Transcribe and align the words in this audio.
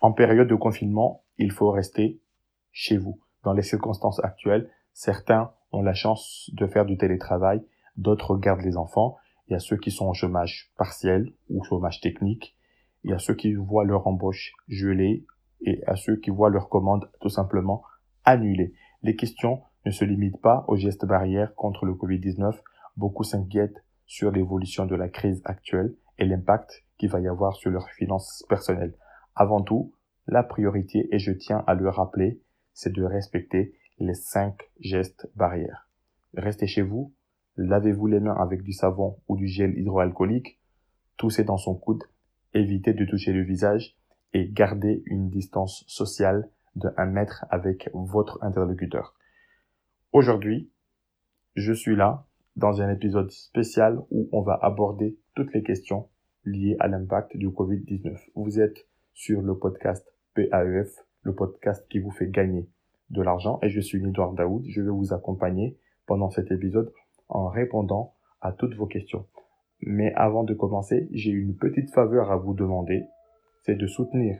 En 0.00 0.12
période 0.12 0.48
de 0.48 0.54
confinement, 0.54 1.24
il 1.38 1.50
faut 1.50 1.70
rester 1.70 2.20
chez 2.72 2.98
vous. 2.98 3.18
Dans 3.42 3.52
les 3.52 3.62
circonstances 3.62 4.22
actuelles, 4.22 4.70
certains 4.92 5.52
ont 5.72 5.82
la 5.82 5.94
chance 5.94 6.50
de 6.52 6.66
faire 6.66 6.84
du 6.84 6.98
télétravail, 6.98 7.62
d'autres 7.96 8.36
gardent 8.36 8.60
les 8.60 8.76
enfants. 8.76 9.16
Il 9.48 9.52
y 9.52 9.56
a 9.56 9.60
ceux 9.60 9.76
qui 9.76 9.90
sont 9.90 10.06
au 10.06 10.14
chômage 10.14 10.72
partiel 10.76 11.32
ou 11.48 11.64
chômage 11.64 12.00
technique. 12.00 12.54
Il 13.02 13.10
y 13.10 13.14
a 13.14 13.18
ceux 13.18 13.34
qui 13.34 13.54
voient 13.54 13.84
leur 13.84 14.06
embauche 14.06 14.52
gelée 14.68 15.24
et 15.62 15.82
à 15.86 15.96
ceux 15.96 16.16
qui 16.16 16.30
voient 16.30 16.50
leur 16.50 16.68
commande 16.68 17.10
tout 17.20 17.28
simplement 17.28 17.82
annulée. 18.24 18.74
Les 19.02 19.16
questions 19.16 19.62
ne 19.84 19.90
se 19.90 20.04
limitent 20.04 20.40
pas 20.40 20.64
aux 20.68 20.76
gestes 20.76 21.04
barrières 21.04 21.54
contre 21.54 21.86
le 21.86 21.94
Covid-19. 21.94 22.54
Beaucoup 22.96 23.24
s'inquiètent 23.24 23.84
sur 24.06 24.30
l'évolution 24.30 24.86
de 24.86 24.94
la 24.94 25.08
crise 25.08 25.42
actuelle 25.44 25.94
et 26.18 26.24
l'impact 26.24 26.84
qu'il 26.98 27.10
va 27.10 27.20
y 27.20 27.28
avoir 27.28 27.54
sur 27.56 27.70
leurs 27.70 27.90
finances 27.90 28.44
personnelles. 28.48 28.94
Avant 29.34 29.62
tout, 29.62 29.92
la 30.26 30.42
priorité, 30.42 31.08
et 31.12 31.18
je 31.18 31.32
tiens 31.32 31.64
à 31.66 31.74
le 31.74 31.88
rappeler, 31.88 32.40
c'est 32.72 32.92
de 32.92 33.02
respecter 33.02 33.74
les 33.98 34.14
cinq 34.14 34.70
gestes 34.80 35.28
barrières. 35.36 35.88
Restez 36.36 36.66
chez 36.66 36.82
vous, 36.82 37.12
lavez-vous 37.56 38.06
les 38.06 38.20
mains 38.20 38.36
avec 38.36 38.62
du 38.62 38.72
savon 38.72 39.18
ou 39.28 39.36
du 39.36 39.46
gel 39.46 39.76
hydroalcoolique, 39.78 40.58
toussez 41.16 41.44
dans 41.44 41.56
son 41.56 41.74
coude, 41.74 42.04
évitez 42.52 42.92
de 42.92 43.04
toucher 43.04 43.32
le 43.32 43.42
visage 43.42 43.96
et 44.32 44.48
gardez 44.50 45.02
une 45.06 45.30
distance 45.30 45.84
sociale 45.86 46.48
de 46.74 46.90
1 46.96 47.06
mètre 47.06 47.44
avec 47.50 47.88
votre 47.92 48.42
interlocuteur. 48.42 49.14
Aujourd'hui, 50.14 50.70
je 51.56 51.72
suis 51.72 51.96
là 51.96 52.24
dans 52.54 52.80
un 52.80 52.88
épisode 52.88 53.32
spécial 53.32 53.98
où 54.12 54.28
on 54.30 54.42
va 54.42 54.56
aborder 54.62 55.18
toutes 55.34 55.52
les 55.52 55.64
questions 55.64 56.08
liées 56.44 56.76
à 56.78 56.86
l'impact 56.86 57.36
du 57.36 57.48
Covid-19. 57.48 58.16
Vous 58.36 58.60
êtes 58.60 58.86
sur 59.12 59.42
le 59.42 59.58
podcast 59.58 60.06
PAEF, 60.36 61.04
le 61.22 61.34
podcast 61.34 61.84
qui 61.88 61.98
vous 61.98 62.12
fait 62.12 62.28
gagner 62.28 62.68
de 63.10 63.22
l'argent. 63.22 63.58
Et 63.62 63.70
je 63.70 63.80
suis 63.80 64.00
Nidouard 64.00 64.34
Daoud. 64.34 64.62
Je 64.68 64.82
vais 64.82 64.90
vous 64.90 65.12
accompagner 65.12 65.76
pendant 66.06 66.30
cet 66.30 66.52
épisode 66.52 66.92
en 67.28 67.48
répondant 67.48 68.14
à 68.40 68.52
toutes 68.52 68.76
vos 68.76 68.86
questions. 68.86 69.26
Mais 69.80 70.14
avant 70.14 70.44
de 70.44 70.54
commencer, 70.54 71.08
j'ai 71.10 71.32
une 71.32 71.56
petite 71.56 71.90
faveur 71.90 72.30
à 72.30 72.36
vous 72.36 72.54
demander. 72.54 73.02
C'est 73.62 73.74
de 73.74 73.88
soutenir 73.88 74.38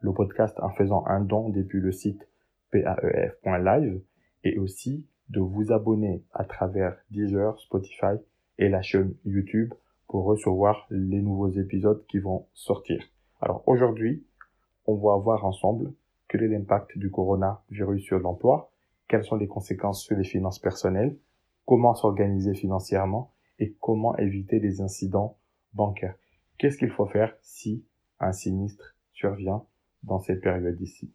le 0.00 0.12
podcast 0.12 0.58
en 0.58 0.70
faisant 0.70 1.04
un 1.06 1.20
don 1.20 1.50
depuis 1.50 1.78
le 1.78 1.92
site 1.92 2.28
paef.live 2.72 4.02
et 4.44 4.58
aussi 4.58 5.06
de 5.28 5.40
vous 5.40 5.72
abonner 5.72 6.22
à 6.32 6.44
travers 6.44 6.96
Deezer, 7.10 7.58
Spotify 7.58 8.16
et 8.58 8.68
la 8.68 8.82
chaîne 8.82 9.14
YouTube 9.24 9.72
pour 10.08 10.24
recevoir 10.24 10.86
les 10.90 11.22
nouveaux 11.22 11.50
épisodes 11.50 12.04
qui 12.06 12.18
vont 12.18 12.46
sortir. 12.52 13.02
Alors 13.40 13.62
aujourd'hui, 13.66 14.24
on 14.86 14.96
va 14.96 15.16
voir 15.16 15.44
ensemble 15.44 15.92
quel 16.28 16.42
est 16.42 16.48
l'impact 16.48 16.98
du 16.98 17.10
coronavirus 17.10 18.02
sur 18.02 18.18
l'emploi, 18.18 18.70
quelles 19.08 19.24
sont 19.24 19.36
les 19.36 19.48
conséquences 19.48 20.02
sur 20.02 20.16
les 20.16 20.24
finances 20.24 20.58
personnelles, 20.58 21.16
comment 21.66 21.94
s'organiser 21.94 22.54
financièrement 22.54 23.32
et 23.58 23.74
comment 23.80 24.16
éviter 24.16 24.58
les 24.58 24.80
incidents 24.80 25.38
bancaires. 25.74 26.16
Qu'est-ce 26.58 26.78
qu'il 26.78 26.90
faut 26.90 27.06
faire 27.06 27.34
si 27.42 27.84
un 28.20 28.32
sinistre 28.32 28.96
survient 29.12 29.64
dans 30.02 30.18
cette 30.18 30.40
période 30.40 30.80
ici? 30.80 31.12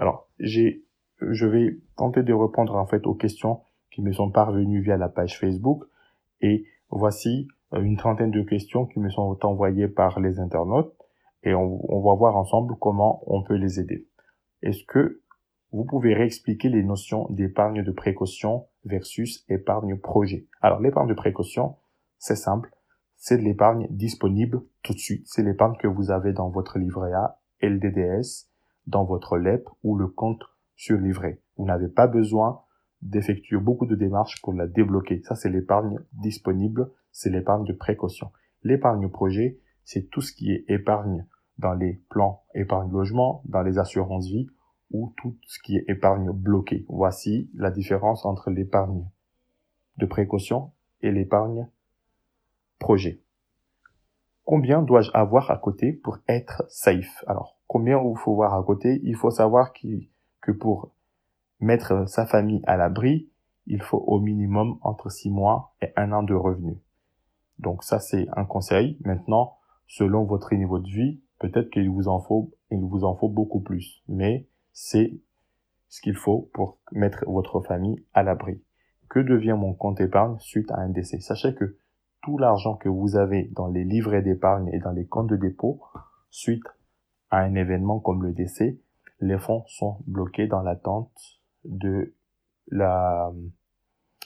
Alors, 0.00 0.30
j'ai, 0.38 0.86
je 1.20 1.44
vais 1.44 1.78
tenter 1.98 2.22
de 2.22 2.32
répondre 2.32 2.74
en 2.74 2.86
fait 2.86 3.06
aux 3.06 3.14
questions 3.14 3.60
qui 3.90 4.00
me 4.00 4.12
sont 4.12 4.30
parvenues 4.30 4.80
via 4.80 4.96
la 4.96 5.10
page 5.10 5.38
Facebook 5.38 5.84
et 6.40 6.64
voici 6.88 7.48
euh, 7.74 7.82
une 7.82 7.98
trentaine 7.98 8.30
de 8.30 8.40
questions 8.40 8.86
qui 8.86 8.98
me 8.98 9.10
sont 9.10 9.36
envoyées 9.42 9.88
par 9.88 10.18
les 10.18 10.40
internautes 10.40 10.94
et 11.42 11.52
on, 11.52 11.78
on 11.86 12.00
va 12.00 12.14
voir 12.14 12.38
ensemble 12.38 12.76
comment 12.80 13.22
on 13.26 13.42
peut 13.42 13.56
les 13.56 13.78
aider. 13.78 14.08
Est-ce 14.62 14.84
que 14.84 15.20
vous 15.70 15.84
pouvez 15.84 16.14
réexpliquer 16.14 16.70
les 16.70 16.82
notions 16.82 17.26
d'épargne 17.28 17.82
de 17.82 17.92
précaution 17.92 18.68
versus 18.86 19.44
épargne 19.50 19.98
projet? 19.98 20.46
Alors 20.62 20.80
l'épargne 20.80 21.10
de 21.10 21.14
précaution, 21.14 21.76
c'est 22.16 22.36
simple, 22.36 22.70
c'est 23.16 23.36
de 23.36 23.42
l'épargne 23.42 23.86
disponible 23.90 24.62
tout 24.82 24.94
de 24.94 24.98
suite. 24.98 25.26
C'est 25.26 25.42
l'épargne 25.42 25.76
que 25.78 25.88
vous 25.88 26.10
avez 26.10 26.32
dans 26.32 26.48
votre 26.48 26.78
livret 26.78 27.12
A, 27.12 27.38
LDDS, 27.60 28.49
dans 28.90 29.04
votre 29.04 29.38
LEP 29.38 29.68
ou 29.82 29.96
le 29.96 30.08
compte 30.08 30.42
sur 30.76 30.98
livret. 30.98 31.40
Vous 31.56 31.64
n'avez 31.64 31.88
pas 31.88 32.06
besoin 32.06 32.62
d'effectuer 33.02 33.56
beaucoup 33.56 33.86
de 33.86 33.94
démarches 33.94 34.42
pour 34.42 34.52
la 34.52 34.66
débloquer. 34.66 35.22
Ça, 35.22 35.34
c'est 35.34 35.48
l'épargne 35.48 36.00
disponible, 36.12 36.90
c'est 37.12 37.30
l'épargne 37.30 37.64
de 37.64 37.72
précaution. 37.72 38.30
L'épargne 38.62 39.08
projet, 39.08 39.58
c'est 39.84 40.10
tout 40.10 40.20
ce 40.20 40.32
qui 40.32 40.52
est 40.52 40.64
épargne 40.68 41.26
dans 41.58 41.74
les 41.74 42.02
plans 42.08 42.44
épargne 42.54 42.90
logement, 42.90 43.42
dans 43.44 43.62
les 43.62 43.78
assurances 43.78 44.26
vie 44.26 44.48
ou 44.90 45.14
tout 45.18 45.36
ce 45.46 45.58
qui 45.62 45.76
est 45.76 45.84
épargne 45.88 46.32
bloquée. 46.32 46.84
Voici 46.88 47.50
la 47.54 47.70
différence 47.70 48.24
entre 48.24 48.50
l'épargne 48.50 49.08
de 49.98 50.06
précaution 50.06 50.72
et 51.00 51.12
l'épargne 51.12 51.68
projet. 52.78 53.22
Combien 54.44 54.82
dois-je 54.82 55.10
avoir 55.14 55.50
à 55.50 55.58
côté 55.58 55.92
pour 55.92 56.18
être 56.26 56.64
safe? 56.68 57.22
Alors, 57.26 57.59
combien 57.70 58.02
il 58.02 58.18
faut 58.18 58.34
voir 58.34 58.54
à 58.54 58.64
côté 58.64 59.00
Il 59.04 59.14
faut 59.14 59.30
savoir 59.30 59.72
que 59.72 60.50
pour 60.50 60.90
mettre 61.60 62.08
sa 62.08 62.26
famille 62.26 62.62
à 62.66 62.76
l'abri, 62.76 63.30
il 63.68 63.80
faut 63.80 64.02
au 64.08 64.18
minimum 64.18 64.80
entre 64.82 65.08
six 65.08 65.30
mois 65.30 65.72
et 65.80 65.92
un 65.94 66.10
an 66.10 66.24
de 66.24 66.34
revenus. 66.34 66.78
Donc 67.60 67.84
ça, 67.84 68.00
c'est 68.00 68.26
un 68.36 68.44
conseil. 68.44 68.98
Maintenant, 69.04 69.56
selon 69.86 70.24
votre 70.24 70.52
niveau 70.52 70.80
de 70.80 70.88
vie, 70.88 71.20
peut-être 71.38 71.70
qu'il 71.70 71.88
vous 71.88 72.08
en 72.08 72.18
faut, 72.18 72.50
il 72.72 72.80
vous 72.80 73.04
en 73.04 73.14
faut 73.14 73.28
beaucoup 73.28 73.60
plus. 73.60 74.02
Mais 74.08 74.48
c'est 74.72 75.20
ce 75.88 76.00
qu'il 76.00 76.16
faut 76.16 76.50
pour 76.52 76.78
mettre 76.90 77.24
votre 77.28 77.60
famille 77.60 78.04
à 78.14 78.24
l'abri. 78.24 78.60
Que 79.08 79.20
devient 79.20 79.56
mon 79.56 79.74
compte 79.74 80.00
épargne 80.00 80.36
suite 80.40 80.72
à 80.72 80.80
un 80.80 80.88
décès? 80.88 81.20
Sachez 81.20 81.54
que 81.54 81.76
tout 82.20 82.36
l'argent 82.36 82.74
que 82.74 82.88
vous 82.88 83.14
avez 83.14 83.44
dans 83.52 83.68
les 83.68 83.84
livrets 83.84 84.22
d'épargne 84.22 84.68
et 84.72 84.80
dans 84.80 84.90
les 84.90 85.06
comptes 85.06 85.30
de 85.30 85.36
dépôt, 85.36 85.80
suite 86.30 86.64
à 87.30 87.38
un 87.40 87.54
événement 87.54 88.00
comme 88.00 88.22
le 88.22 88.32
décès, 88.32 88.78
les 89.20 89.38
fonds 89.38 89.64
sont 89.66 89.98
bloqués 90.06 90.46
dans 90.46 90.62
l'attente 90.62 91.40
de 91.64 92.14
la 92.68 93.28
euh, 93.28 93.48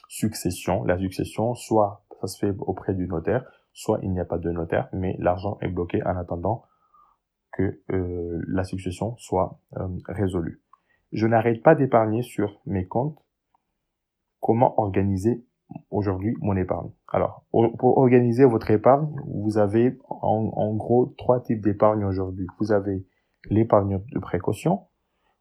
succession. 0.08 0.84
La 0.84 0.98
succession, 0.98 1.54
soit 1.54 2.04
ça 2.20 2.26
se 2.26 2.38
fait 2.38 2.54
auprès 2.60 2.94
du 2.94 3.06
notaire, 3.06 3.44
soit 3.72 3.98
il 4.02 4.12
n'y 4.12 4.20
a 4.20 4.24
pas 4.24 4.38
de 4.38 4.50
notaire, 4.50 4.88
mais 4.92 5.16
l'argent 5.18 5.58
est 5.60 5.68
bloqué 5.68 6.02
en 6.04 6.16
attendant 6.16 6.64
que 7.52 7.80
euh, 7.92 8.42
la 8.48 8.64
succession 8.64 9.16
soit 9.16 9.60
euh, 9.76 9.88
résolue. 10.06 10.62
Je 11.12 11.26
n'arrête 11.26 11.62
pas 11.62 11.74
d'épargner 11.74 12.22
sur 12.22 12.60
mes 12.66 12.86
comptes. 12.86 13.18
Comment 14.40 14.78
organiser 14.80 15.44
aujourd'hui 15.90 16.34
mon 16.40 16.56
épargne 16.56 16.90
Alors, 17.08 17.44
pour 17.50 17.98
organiser 17.98 18.44
votre 18.44 18.70
épargne, 18.70 19.14
vous 19.26 19.58
avez 19.58 19.98
en, 20.24 20.74
gros 20.74 21.14
trois 21.18 21.40
types 21.40 21.62
d'épargne 21.62 22.04
aujourd'hui. 22.04 22.46
Vous 22.58 22.72
avez 22.72 23.06
l'épargne 23.50 24.00
de 24.12 24.18
précaution, 24.18 24.80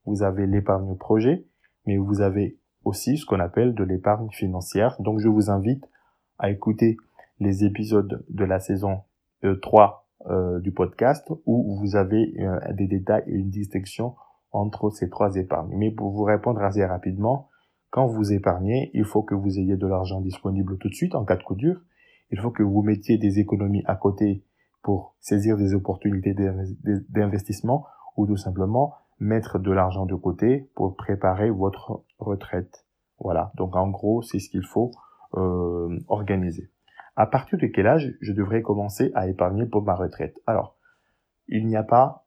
vous 0.05 0.23
avez 0.23 0.45
l'épargne 0.45 0.95
projet 0.97 1.45
mais 1.85 1.97
vous 1.97 2.21
avez 2.21 2.57
aussi 2.83 3.17
ce 3.17 3.25
qu'on 3.25 3.39
appelle 3.39 3.73
de 3.73 3.83
l'épargne 3.83 4.29
financière. 4.31 4.95
Donc 4.99 5.19
je 5.19 5.27
vous 5.27 5.49
invite 5.49 5.89
à 6.39 6.49
écouter 6.49 6.97
les 7.39 7.63
épisodes 7.63 8.25
de 8.29 8.45
la 8.45 8.59
saison 8.59 9.01
3 9.61 10.07
euh, 10.25 10.31
euh, 10.31 10.59
du 10.59 10.71
podcast 10.71 11.29
où 11.45 11.77
vous 11.77 11.95
avez 11.95 12.33
euh, 12.39 12.59
des 12.73 12.87
détails 12.87 13.23
et 13.27 13.33
une 13.33 13.49
distinction 13.49 14.15
entre 14.51 14.89
ces 14.89 15.09
trois 15.09 15.35
épargnes. 15.35 15.75
Mais 15.75 15.91
pour 15.91 16.11
vous 16.11 16.23
répondre 16.23 16.61
assez 16.61 16.85
rapidement, 16.85 17.49
quand 17.89 18.07
vous 18.07 18.31
épargnez, 18.31 18.91
il 18.93 19.03
faut 19.03 19.23
que 19.23 19.35
vous 19.35 19.59
ayez 19.59 19.75
de 19.75 19.87
l'argent 19.87 20.21
disponible 20.21 20.77
tout 20.77 20.89
de 20.89 20.93
suite 20.93 21.15
en 21.15 21.25
cas 21.25 21.35
de 21.35 21.43
coup 21.43 21.55
dur. 21.55 21.81
Il 22.31 22.39
faut 22.39 22.51
que 22.51 22.63
vous 22.63 22.81
mettiez 22.81 23.17
des 23.17 23.39
économies 23.39 23.83
à 23.85 23.95
côté 23.95 24.43
pour 24.83 25.15
saisir 25.19 25.57
des 25.57 25.73
opportunités 25.73 26.35
d'investissement 27.09 27.87
ou 28.17 28.27
tout 28.27 28.37
simplement 28.37 28.93
mettre 29.19 29.57
de 29.57 29.71
l'argent 29.71 30.05
de 30.05 30.15
côté 30.15 30.69
pour 30.75 30.95
préparer 30.95 31.49
votre 31.49 32.03
retraite. 32.19 32.85
Voilà, 33.19 33.51
donc 33.55 33.75
en 33.75 33.89
gros, 33.89 34.21
c'est 34.21 34.39
ce 34.39 34.49
qu'il 34.49 34.65
faut 34.65 34.91
euh, 35.35 35.97
organiser. 36.07 36.69
À 37.15 37.25
partir 37.25 37.57
de 37.57 37.67
quel 37.67 37.87
âge 37.87 38.13
je 38.21 38.33
devrais 38.33 38.61
commencer 38.61 39.11
à 39.15 39.27
épargner 39.27 39.65
pour 39.65 39.83
ma 39.83 39.95
retraite? 39.95 40.37
Alors, 40.45 40.77
il 41.47 41.67
n'y 41.67 41.75
a 41.75 41.83
pas 41.83 42.25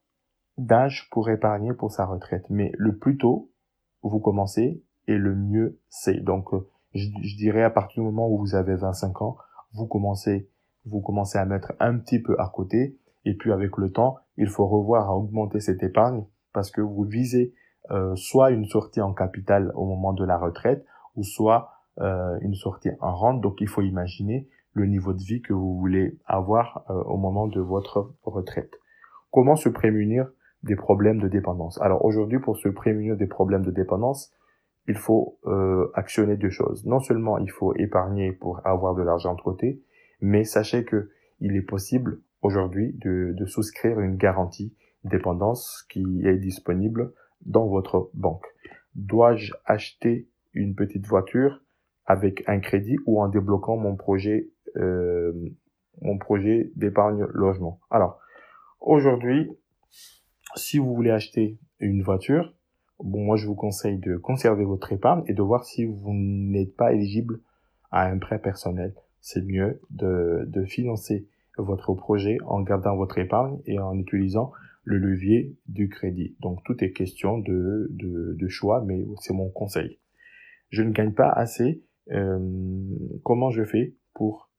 d'âge 0.57 1.09
pour 1.11 1.29
épargner 1.29 1.73
pour 1.73 1.91
sa 1.91 2.05
retraite, 2.05 2.45
mais 2.49 2.71
le 2.77 2.97
plus 2.97 3.17
tôt 3.17 3.51
vous 4.01 4.19
commencez 4.19 4.83
et 5.07 5.17
le 5.17 5.35
mieux 5.35 5.79
c'est. 5.89 6.23
Donc, 6.23 6.53
euh, 6.53 6.67
je, 6.93 7.07
je, 7.21 7.35
dirais 7.35 7.63
à 7.63 7.69
partir 7.69 8.01
du 8.01 8.09
moment 8.09 8.29
où 8.29 8.39
vous 8.39 8.55
avez 8.55 8.75
25 8.75 9.21
ans, 9.21 9.37
vous 9.73 9.85
commencez, 9.85 10.49
vous 10.89 11.01
commencez 11.01 11.37
à 11.37 11.45
mettre 11.45 11.73
un 11.79 11.97
petit 11.97 12.19
peu 12.19 12.35
à 12.39 12.49
côté, 12.53 12.97
et 13.25 13.33
puis 13.35 13.51
avec 13.51 13.77
le 13.77 13.91
temps, 13.91 14.17
il 14.37 14.47
faut 14.47 14.67
revoir 14.67 15.09
à 15.09 15.15
augmenter 15.15 15.59
cette 15.59 15.83
épargne 15.83 16.23
parce 16.53 16.71
que 16.71 16.81
vous 16.81 17.03
visez 17.03 17.53
euh, 17.91 18.15
soit 18.15 18.51
une 18.51 18.65
sortie 18.65 19.01
en 19.01 19.13
capital 19.13 19.71
au 19.75 19.85
moment 19.85 20.13
de 20.13 20.25
la 20.25 20.37
retraite, 20.37 20.85
ou 21.15 21.23
soit 21.23 21.71
euh, 21.99 22.37
une 22.41 22.55
sortie 22.55 22.91
en 23.01 23.15
rente. 23.15 23.41
Donc 23.41 23.59
il 23.59 23.67
faut 23.67 23.81
imaginer 23.81 24.47
le 24.73 24.85
niveau 24.85 25.13
de 25.13 25.21
vie 25.21 25.41
que 25.41 25.53
vous 25.53 25.77
voulez 25.77 26.17
avoir 26.25 26.85
euh, 26.89 26.93
au 27.03 27.17
moment 27.17 27.47
de 27.47 27.59
votre 27.59 28.13
retraite. 28.23 28.73
Comment 29.31 29.55
se 29.55 29.69
prémunir 29.69 30.29
des 30.63 30.75
problèmes 30.75 31.19
de 31.19 31.27
dépendance? 31.27 31.79
Alors 31.81 32.05
aujourd'hui, 32.05 32.39
pour 32.39 32.57
se 32.57 32.69
prémunir 32.69 33.17
des 33.17 33.27
problèmes 33.27 33.63
de 33.63 33.71
dépendance, 33.71 34.31
il 34.87 34.95
faut 34.95 35.37
euh, 35.45 35.91
actionner 35.95 36.37
deux 36.37 36.49
choses. 36.49 36.85
Non 36.85 36.99
seulement 36.99 37.37
il 37.39 37.51
faut 37.51 37.73
épargner 37.75 38.31
pour 38.31 38.61
avoir 38.65 38.95
de 38.95 39.01
l'argent 39.01 39.35
de 39.35 39.41
côté, 39.41 39.81
mais 40.21 40.43
sachez 40.43 40.83
que 40.83 41.09
il 41.39 41.55
est 41.55 41.61
possible 41.61 42.21
aujourd'hui 42.41 42.93
de, 42.93 43.33
de 43.37 43.45
souscrire 43.45 43.99
une 43.99 44.17
garantie 44.17 44.73
dépendance 45.03 45.85
qui 45.89 46.25
est 46.25 46.37
disponible 46.37 47.13
dans 47.45 47.67
votre 47.67 48.09
banque. 48.13 48.45
Dois-je 48.95 49.53
acheter 49.65 50.27
une 50.53 50.75
petite 50.75 51.05
voiture 51.05 51.61
avec 52.05 52.43
un 52.47 52.59
crédit 52.59 52.97
ou 53.05 53.21
en 53.21 53.27
débloquant 53.27 53.77
mon 53.77 53.95
projet 53.95 54.49
euh, 54.75 55.33
mon 56.01 56.17
projet 56.17 56.71
d'épargne 56.75 57.25
logement? 57.33 57.79
Alors 57.89 58.19
aujourd'hui, 58.79 59.51
si 60.55 60.77
vous 60.77 60.93
voulez 60.95 61.11
acheter 61.11 61.57
une 61.79 62.01
voiture, 62.01 62.53
bon, 62.99 63.23
moi, 63.23 63.35
je 63.35 63.47
vous 63.47 63.55
conseille 63.55 63.99
de 63.99 64.17
conserver 64.17 64.65
votre 64.65 64.91
épargne 64.91 65.23
et 65.27 65.33
de 65.33 65.41
voir 65.41 65.65
si 65.65 65.85
vous 65.85 66.13
n'êtes 66.13 66.75
pas 66.75 66.93
éligible 66.93 67.39
à 67.91 68.05
un 68.05 68.17
prêt 68.17 68.39
personnel. 68.39 68.93
C'est 69.29 69.43
mieux 69.43 69.81
de, 69.89 70.45
de 70.47 70.63
financer 70.63 71.27
votre 71.57 71.93
projet 71.93 72.37
en 72.45 72.61
gardant 72.61 72.95
votre 72.95 73.17
épargne 73.17 73.59
et 73.65 73.77
en 73.77 73.99
utilisant 73.99 74.53
le 74.85 74.99
levier 74.99 75.53
du 75.67 75.89
crédit. 75.89 76.37
Donc, 76.39 76.63
tout 76.63 76.81
est 76.81 76.93
question 76.93 77.37
de, 77.37 77.89
de, 77.89 78.47
choix, 78.47 78.81
mais 78.85 79.05
c'est 79.19 79.33
mon 79.33 79.49
conseil. 79.49 79.99
Je 80.69 80.81
ne 80.81 80.91
gagne 80.91 81.11
pas 81.11 81.27
assez. 81.29 81.83
Euh, 82.11 82.39
comment 83.23 83.49
je 83.49 83.65
fais 83.65 83.97
pour 84.13 84.49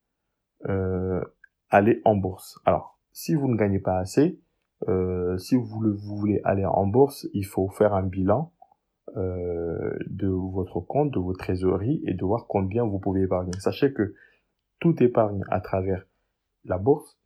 euh, 0.68 1.24
aller 1.70 2.02
en 2.04 2.16
bourse? 2.16 2.60
Alors, 2.66 3.00
si 3.10 3.34
vous 3.34 3.48
ne 3.48 3.56
gagnez 3.56 3.78
pas 3.78 3.98
assez, 3.98 4.38
euh, 4.86 5.38
si 5.38 5.56
vous, 5.56 5.64
voulez 5.96 6.42
aller 6.44 6.66
en 6.66 6.86
bourse, 6.86 7.26
il 7.32 7.46
faut 7.46 7.70
faire 7.70 7.94
un 7.94 8.06
bilan 8.06 8.52
de 9.16 10.28
votre 10.28 10.80
compte, 10.80 11.10
de 11.10 11.18
vos 11.18 11.32
trésoreries 11.32 12.02
et 12.06 12.12
de 12.12 12.24
voir 12.26 12.46
combien 12.46 12.84
vous 12.84 12.98
pouvez 12.98 13.22
épargner. 13.22 13.52
Sachez 13.58 13.94
que 13.94 14.14
toute 14.80 15.00
épargne 15.00 15.42
à 15.50 15.60
travers 15.60 16.06
la 16.64 16.78
bourse 16.78 17.18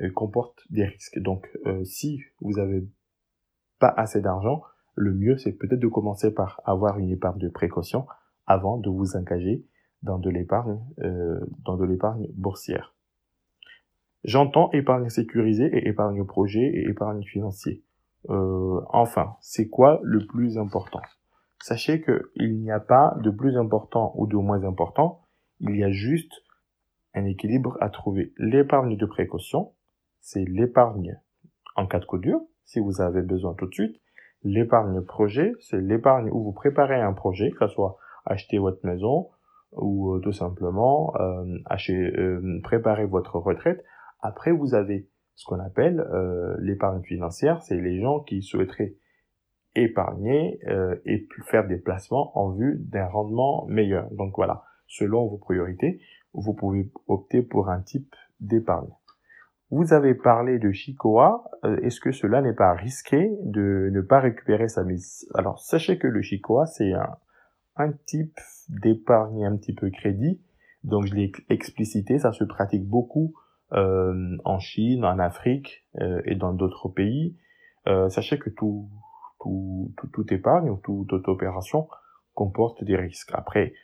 euh, 0.00 0.10
comporte 0.10 0.60
des 0.70 0.84
risques. 0.84 1.18
Donc, 1.18 1.48
si 1.84 2.22
vous 2.40 2.52
n'avez 2.52 2.86
pas 3.78 3.88
assez 3.88 4.20
d'argent, 4.20 4.62
le 4.94 5.12
mieux 5.14 5.36
c'est 5.38 5.52
peut-être 5.52 5.80
de 5.80 5.88
commencer 5.88 6.32
par 6.32 6.60
avoir 6.64 6.98
une 6.98 7.10
épargne 7.10 7.38
de 7.38 7.48
précaution 7.48 8.06
avant 8.46 8.78
de 8.78 8.90
vous 8.90 9.16
engager 9.16 9.64
dans 10.02 10.18
de 10.18 10.30
l'épargne, 10.30 10.80
dans 11.64 11.76
de 11.76 11.84
l'épargne 11.84 12.26
boursière. 12.34 12.94
J'entends 14.24 14.70
épargne 14.72 15.08
sécurisée 15.08 15.66
et 15.66 15.88
épargne 15.88 16.24
projet 16.24 16.64
et 16.64 16.88
épargne 16.88 17.22
financier. 17.22 17.84
Euh, 18.30 18.80
enfin, 18.88 19.36
c'est 19.40 19.68
quoi 19.68 20.00
le 20.02 20.26
plus 20.26 20.58
important? 20.58 21.00
Sachez 21.60 22.02
qu'il 22.02 22.60
n'y 22.60 22.70
a 22.70 22.80
pas 22.80 23.16
de 23.22 23.30
plus 23.30 23.56
important 23.56 24.12
ou 24.16 24.26
de 24.26 24.36
moins 24.36 24.64
important, 24.64 25.22
il 25.60 25.76
y 25.76 25.84
a 25.84 25.90
juste 25.90 26.32
un 27.14 27.24
équilibre 27.24 27.76
à 27.80 27.90
trouver. 27.90 28.32
L'épargne 28.36 28.96
de 28.96 29.06
précaution, 29.06 29.72
c'est 30.20 30.44
l'épargne 30.44 31.18
en 31.76 31.86
cas 31.86 32.00
de 32.00 32.04
coup 32.04 32.18
dur, 32.18 32.40
si 32.64 32.80
vous 32.80 33.00
avez 33.00 33.22
besoin 33.22 33.54
tout 33.54 33.66
de 33.66 33.74
suite. 33.74 33.96
L'épargne 34.42 35.00
projet, 35.02 35.52
c'est 35.60 35.80
l'épargne 35.80 36.28
où 36.30 36.42
vous 36.42 36.52
préparez 36.52 37.00
un 37.00 37.12
projet, 37.12 37.50
que 37.50 37.66
ce 37.66 37.74
soit 37.74 37.96
acheter 38.24 38.58
votre 38.58 38.84
maison 38.84 39.30
ou 39.72 40.14
euh, 40.14 40.20
tout 40.20 40.32
simplement 40.32 41.14
euh, 41.20 41.44
euh, 41.90 42.60
préparer 42.62 43.06
votre 43.06 43.38
retraite. 43.38 43.84
Après, 44.20 44.52
vous 44.52 44.74
avez 44.74 45.08
ce 45.34 45.44
qu'on 45.46 45.60
appelle 45.60 46.04
l'épargne 46.58 47.00
financière, 47.04 47.62
c'est 47.62 47.80
les 47.80 48.00
gens 48.00 48.18
qui 48.18 48.42
souhaiteraient 48.42 48.96
épargner 49.76 50.58
et 51.04 51.28
faire 51.44 51.64
des 51.68 51.76
placements 51.76 52.36
en 52.36 52.50
vue 52.50 52.80
d'un 52.80 53.06
rendement 53.06 53.64
meilleur. 53.68 54.10
Donc 54.10 54.32
voilà, 54.34 54.64
selon 54.88 55.28
vos 55.28 55.38
priorités, 55.38 56.00
vous 56.32 56.54
pouvez 56.54 56.90
opter 57.06 57.42
pour 57.42 57.68
un 57.68 57.80
type 57.80 58.14
d'épargne. 58.40 58.90
Vous 59.70 59.92
avez 59.92 60.14
parlé 60.14 60.58
de 60.58 60.72
Chicoa. 60.72 61.44
Euh, 61.64 61.76
est-ce 61.82 62.00
que 62.00 62.12
cela 62.12 62.40
n'est 62.40 62.54
pas 62.54 62.72
risqué 62.72 63.30
de 63.42 63.90
ne 63.92 64.00
pas 64.00 64.20
récupérer 64.20 64.68
sa 64.68 64.82
mise? 64.82 65.28
Alors, 65.34 65.58
sachez 65.60 65.98
que 65.98 66.06
le 66.06 66.22
Chicoa, 66.22 66.66
c'est 66.66 66.92
un, 66.92 67.16
un 67.76 67.92
type 68.06 68.38
d'épargne 68.68 69.44
un 69.44 69.56
petit 69.56 69.74
peu 69.74 69.90
crédit. 69.90 70.40
Donc, 70.84 71.06
je 71.06 71.14
l'ai 71.14 71.32
explicité, 71.50 72.18
ça 72.18 72.32
se 72.32 72.44
pratique 72.44 72.86
beaucoup 72.86 73.34
euh, 73.72 74.38
en 74.44 74.58
Chine, 74.58 75.04
en 75.04 75.18
Afrique 75.18 75.84
euh, 76.00 76.22
et 76.24 76.34
dans 76.34 76.54
d'autres 76.54 76.88
pays. 76.88 77.36
Euh, 77.86 78.08
sachez 78.08 78.38
que 78.38 78.48
tout, 78.48 78.88
tout, 79.40 79.92
tout, 79.98 80.06
tout, 80.08 80.32
épargne 80.32 80.70
ou 80.70 81.04
toute 81.04 81.28
opération 81.28 81.88
comporte 82.32 82.82
des 82.84 82.96
risques. 82.96 83.30
Après, 83.34 83.74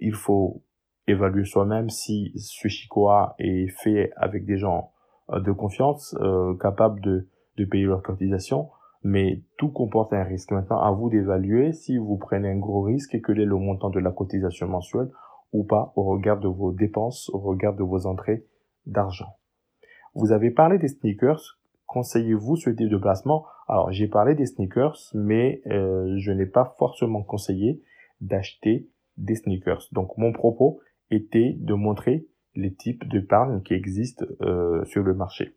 il 0.00 0.14
faut 0.14 0.62
évaluer 1.06 1.44
soi-même 1.44 1.90
si 1.90 2.32
ce 2.36 2.68
chicoa 2.68 3.34
est 3.38 3.68
fait 3.82 4.10
avec 4.16 4.44
des 4.44 4.56
gens 4.56 4.92
de 5.32 5.52
confiance, 5.52 6.16
capables 6.60 7.00
de, 7.00 7.28
de 7.56 7.64
payer 7.64 7.84
leurs 7.84 8.02
cotisations, 8.02 8.68
mais 9.02 9.42
tout 9.58 9.70
comporte 9.70 10.12
un 10.12 10.22
risque. 10.22 10.52
Maintenant, 10.52 10.80
à 10.80 10.90
vous 10.90 11.10
d'évaluer 11.10 11.72
si 11.72 11.98
vous 11.98 12.16
prenez 12.16 12.50
un 12.50 12.58
gros 12.58 12.82
risque 12.82 13.14
et 13.14 13.20
quel 13.22 13.40
est 13.40 13.44
le 13.44 13.56
montant 13.56 13.90
de 13.90 14.00
la 14.00 14.10
cotisation 14.10 14.66
mensuelle 14.66 15.10
ou 15.52 15.64
pas 15.64 15.92
au 15.94 16.04
regard 16.04 16.40
de 16.40 16.48
vos 16.48 16.72
dépenses, 16.72 17.30
au 17.32 17.38
regard 17.38 17.74
de 17.74 17.82
vos 17.82 18.06
entrées 18.06 18.46
d'argent. 18.86 19.36
Vous 20.14 20.32
avez 20.32 20.50
parlé 20.50 20.78
des 20.78 20.88
sneakers. 20.88 21.58
Conseillez-vous 21.86 22.56
ce 22.56 22.70
type 22.70 22.88
de 22.88 22.96
placement? 22.96 23.44
Alors, 23.68 23.92
j'ai 23.92 24.08
parlé 24.08 24.34
des 24.34 24.46
sneakers, 24.46 24.98
mais 25.14 25.62
euh, 25.66 26.14
je 26.18 26.32
n'ai 26.32 26.46
pas 26.46 26.74
forcément 26.78 27.22
conseillé 27.22 27.82
d'acheter 28.20 28.88
des 29.16 29.36
sneakers. 29.36 29.82
Donc, 29.92 30.16
mon 30.16 30.32
propos 30.32 30.80
était 31.10 31.56
de 31.58 31.74
montrer 31.74 32.26
les 32.54 32.72
types 32.74 33.08
d'épargne 33.08 33.62
qui 33.62 33.74
existent 33.74 34.24
euh, 34.42 34.84
sur 34.84 35.02
le 35.02 35.14
marché. 35.14 35.56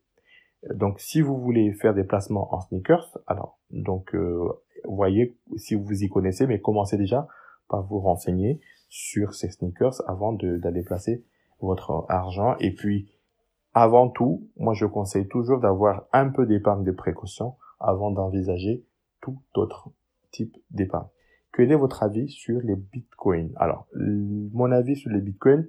Donc, 0.74 1.00
si 1.00 1.22
vous 1.22 1.38
voulez 1.38 1.74
faire 1.74 1.94
des 1.94 2.04
placements 2.04 2.54
en 2.54 2.62
sneakers, 2.62 3.18
alors, 3.28 3.60
donc, 3.70 4.16
euh, 4.16 4.48
voyez 4.86 5.38
si 5.56 5.76
vous 5.76 6.04
y 6.04 6.10
connaissez, 6.10 6.48
mais 6.48 6.60
commencez 6.60 6.98
déjà 6.98 7.28
par 7.70 7.84
vous 7.84 8.00
renseigner 8.00 8.60
sur 8.90 9.34
ces 9.34 9.50
sneakers 9.50 10.02
avant 10.08 10.34
d'aller 10.34 10.84
placer 10.84 11.24
votre 11.60 12.06
argent. 12.10 12.56
Et 12.60 12.74
puis, 12.74 13.12
avant 13.74 14.10
tout, 14.10 14.48
moi 14.58 14.74
je 14.74 14.86
conseille 14.86 15.28
toujours 15.28 15.60
d'avoir 15.60 16.06
un 16.12 16.30
peu 16.30 16.46
d'épargne 16.46 16.84
de 16.84 16.92
précaution 16.92 17.56
avant 17.80 18.12
d'envisager 18.12 18.84
tout 19.22 19.40
autre 19.56 19.90
type 20.32 20.56
d'épargne. 20.72 21.08
Quel 21.58 21.72
est 21.72 21.76
votre 21.76 22.04
avis 22.04 22.30
sur 22.30 22.62
les 22.62 22.76
bitcoins? 22.76 23.50
Alors, 23.56 23.88
mon 23.96 24.72
avis 24.72 24.96
sur 24.96 25.10
les 25.10 25.22
bitcoins, 25.22 25.68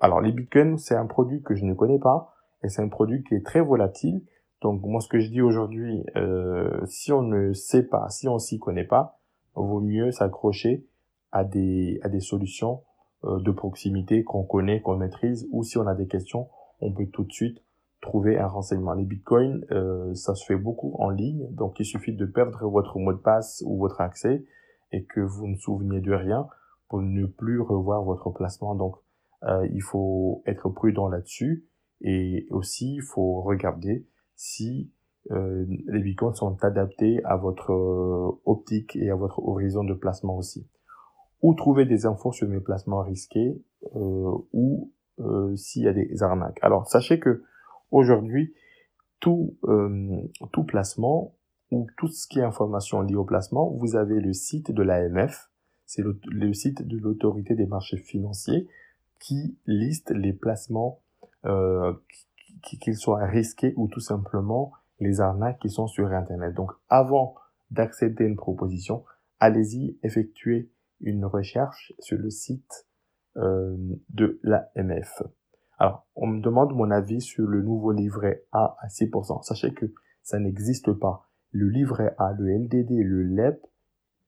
alors 0.00 0.22
les 0.22 0.32
bitcoins 0.32 0.78
c'est 0.78 0.94
un 0.94 1.04
produit 1.04 1.42
que 1.42 1.54
je 1.54 1.66
ne 1.66 1.74
connais 1.74 1.98
pas 1.98 2.32
et 2.64 2.70
c'est 2.70 2.80
un 2.80 2.88
produit 2.88 3.22
qui 3.22 3.34
est 3.34 3.44
très 3.44 3.60
volatile. 3.60 4.22
Donc 4.62 4.80
moi 4.80 5.02
ce 5.02 5.08
que 5.08 5.20
je 5.20 5.28
dis 5.28 5.42
aujourd'hui, 5.42 6.02
euh, 6.16 6.80
si 6.86 7.12
on 7.12 7.20
ne 7.20 7.52
sait 7.52 7.82
pas, 7.82 8.08
si 8.08 8.26
on 8.26 8.38
s'y 8.38 8.58
connaît 8.58 8.86
pas, 8.86 9.18
vaut 9.54 9.82
mieux 9.82 10.12
s'accrocher 10.12 10.86
à 11.30 11.44
des 11.44 12.00
à 12.02 12.08
des 12.08 12.20
solutions 12.20 12.80
euh, 13.24 13.38
de 13.38 13.50
proximité 13.50 14.24
qu'on 14.24 14.44
connaît, 14.44 14.80
qu'on 14.80 14.96
maîtrise, 14.96 15.46
ou 15.52 15.62
si 15.62 15.76
on 15.76 15.86
a 15.86 15.94
des 15.94 16.06
questions, 16.06 16.48
on 16.80 16.90
peut 16.90 17.06
tout 17.12 17.24
de 17.24 17.32
suite 17.32 17.58
trouver 18.00 18.38
un 18.38 18.46
renseignement. 18.46 18.94
Les 18.94 19.04
bitcoins, 19.04 19.62
euh, 19.72 20.14
ça 20.14 20.34
se 20.34 20.46
fait 20.46 20.56
beaucoup 20.56 20.96
en 20.98 21.10
ligne, 21.10 21.48
donc 21.50 21.78
il 21.80 21.84
suffit 21.84 22.14
de 22.14 22.24
perdre 22.24 22.66
votre 22.66 22.98
mot 22.98 23.12
de 23.12 23.18
passe 23.18 23.62
ou 23.66 23.76
votre 23.76 24.00
accès 24.00 24.46
et 24.92 25.04
que 25.04 25.20
vous 25.20 25.46
ne 25.46 25.56
souveniez 25.56 26.00
de 26.00 26.12
rien 26.12 26.46
pour 26.88 27.02
ne 27.02 27.26
plus 27.26 27.60
revoir 27.60 28.02
votre 28.02 28.30
placement. 28.30 28.74
Donc 28.74 28.96
euh, 29.44 29.66
il 29.72 29.82
faut 29.82 30.42
être 30.46 30.68
prudent 30.68 31.08
là-dessus 31.08 31.66
et 32.00 32.46
aussi 32.50 32.96
il 32.96 33.02
faut 33.02 33.42
regarder 33.42 34.06
si 34.36 34.90
euh, 35.30 35.64
les 35.86 36.00
bitcoins 36.00 36.34
sont 36.34 36.62
adaptés 36.62 37.22
à 37.24 37.36
votre 37.36 37.70
optique 38.44 38.96
et 38.96 39.10
à 39.10 39.14
votre 39.14 39.40
horizon 39.40 39.84
de 39.84 39.94
placement 39.94 40.36
aussi. 40.36 40.66
Ou 41.42 41.54
trouver 41.54 41.86
des 41.86 42.06
infos 42.06 42.32
sur 42.32 42.48
mes 42.48 42.60
placements 42.60 43.02
risqués 43.02 43.60
ou 43.92 44.92
euh, 45.20 45.54
s'il 45.56 45.82
y 45.82 45.88
a 45.88 45.92
des 45.92 46.22
arnaques. 46.22 46.58
Alors 46.62 46.86
sachez 46.86 47.20
que 47.20 47.42
aujourd'hui 47.90 48.54
tout 49.20 49.56
euh, 49.64 50.22
tout 50.52 50.64
placement 50.64 51.34
ou 51.72 51.86
tout 51.96 52.08
ce 52.08 52.28
qui 52.28 52.38
est 52.38 52.44
information 52.44 53.00
liée 53.00 53.16
au 53.16 53.24
placement, 53.24 53.70
vous 53.70 53.96
avez 53.96 54.20
le 54.20 54.34
site 54.34 54.70
de 54.70 54.82
l'AMF, 54.82 55.50
c'est 55.86 56.02
le, 56.02 56.52
site 56.52 56.86
de 56.86 56.98
l'autorité 56.98 57.54
des 57.54 57.66
marchés 57.66 57.96
financiers 57.96 58.68
qui 59.18 59.56
liste 59.66 60.10
les 60.10 60.34
placements 60.34 61.00
euh, 61.46 61.94
qu'ils 62.62 62.96
soient 62.96 63.24
risqués 63.24 63.72
ou 63.76 63.88
tout 63.88 64.00
simplement 64.00 64.72
les 65.00 65.20
arnaques 65.20 65.60
qui 65.60 65.70
sont 65.70 65.86
sur 65.86 66.12
Internet. 66.12 66.54
Donc 66.54 66.72
avant 66.90 67.34
d'accepter 67.70 68.24
une 68.24 68.36
proposition, 68.36 69.04
allez-y, 69.40 69.98
effectuez 70.02 70.70
une 71.00 71.24
recherche 71.24 71.94
sur 71.98 72.18
le 72.18 72.28
site 72.28 72.86
euh, 73.38 73.74
de 74.10 74.38
l'AMF. 74.42 75.22
Alors, 75.78 76.06
on 76.16 76.26
me 76.26 76.42
demande 76.42 76.74
mon 76.74 76.90
avis 76.90 77.22
sur 77.22 77.46
le 77.46 77.62
nouveau 77.62 77.92
livret 77.92 78.44
A 78.52 78.76
à 78.80 78.88
6%. 78.88 79.42
Sachez 79.42 79.72
que 79.72 79.86
ça 80.22 80.38
n'existe 80.38 80.92
pas. 80.92 81.31
Le 81.52 81.68
livret 81.68 82.14
A, 82.18 82.32
le 82.32 82.48
LDD, 82.48 82.90
le 82.90 83.22
LEP, 83.22 83.66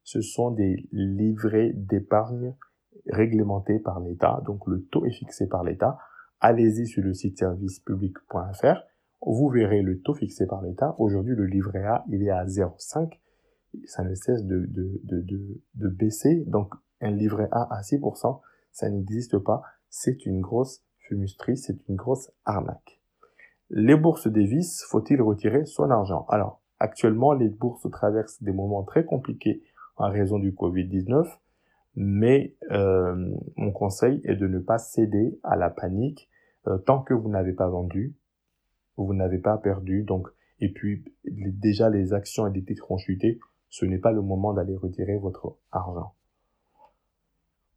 ce 0.02 0.20
sont 0.20 0.50
des 0.50 0.86
livrets 0.92 1.72
d'épargne 1.74 2.54
réglementés 3.08 3.78
par 3.78 4.00
l'État. 4.00 4.42
Donc, 4.46 4.66
le 4.66 4.82
taux 4.82 5.04
est 5.06 5.12
fixé 5.12 5.46
par 5.46 5.64
l'État. 5.64 5.98
Allez-y 6.40 6.86
sur 6.86 7.02
le 7.02 7.14
site 7.14 7.38
servicepublic.fr. 7.38 8.82
Vous 9.26 9.48
verrez 9.48 9.80
le 9.80 10.00
taux 10.00 10.14
fixé 10.14 10.46
par 10.46 10.60
l'État. 10.60 10.94
Aujourd'hui, 10.98 11.34
le 11.34 11.46
livret 11.46 11.84
A, 11.84 12.04
il 12.08 12.22
est 12.22 12.30
à 12.30 12.44
0,5. 12.44 13.18
Ça 13.86 14.04
ne 14.04 14.14
cesse 14.14 14.44
de, 14.44 14.66
de, 14.66 15.00
de, 15.04 15.62
de, 15.74 15.88
baisser. 15.88 16.44
Donc, 16.46 16.74
un 17.00 17.10
livret 17.10 17.48
A 17.50 17.74
à 17.74 17.80
6%, 17.80 18.40
ça 18.70 18.90
n'existe 18.90 19.38
pas. 19.38 19.62
C'est 19.88 20.26
une 20.26 20.40
grosse 20.40 20.84
fumisterie, 20.98 21.56
c'est 21.56 21.78
une 21.88 21.96
grosse 21.96 22.30
arnaque. 22.44 23.00
Les 23.70 23.96
bourses 23.96 24.28
des 24.28 24.44
vices, 24.44 24.84
faut-il 24.88 25.20
retirer 25.22 25.64
son 25.64 25.90
argent? 25.90 26.26
Alors, 26.28 26.60
actuellement, 26.84 27.32
les 27.32 27.48
bourses 27.48 27.90
traversent 27.90 28.42
des 28.42 28.52
moments 28.52 28.84
très 28.84 29.04
compliqués 29.04 29.62
en 29.96 30.10
raison 30.10 30.38
du 30.38 30.52
Covid-19, 30.52 31.26
mais 31.96 32.54
euh, 32.70 33.14
mon 33.56 33.72
conseil 33.72 34.20
est 34.24 34.36
de 34.36 34.46
ne 34.46 34.58
pas 34.58 34.78
céder 34.78 35.38
à 35.42 35.56
la 35.56 35.70
panique 35.70 36.28
euh, 36.66 36.78
tant 36.78 37.00
que 37.00 37.14
vous 37.14 37.28
n'avez 37.28 37.52
pas 37.52 37.68
vendu, 37.68 38.14
vous 38.96 39.14
n'avez 39.14 39.38
pas 39.38 39.56
perdu, 39.56 40.02
donc 40.02 40.28
et 40.60 40.72
puis 40.72 41.04
déjà 41.24 41.88
les 41.90 42.12
actions 42.12 42.46
et 42.46 42.52
les 42.52 42.64
titres 42.64 42.90
ont 42.90 42.98
chuté, 42.98 43.40
ce 43.68 43.86
n'est 43.86 43.98
pas 43.98 44.12
le 44.12 44.22
moment 44.22 44.52
d'aller 44.52 44.76
retirer 44.76 45.16
votre 45.16 45.56
argent. 45.72 46.14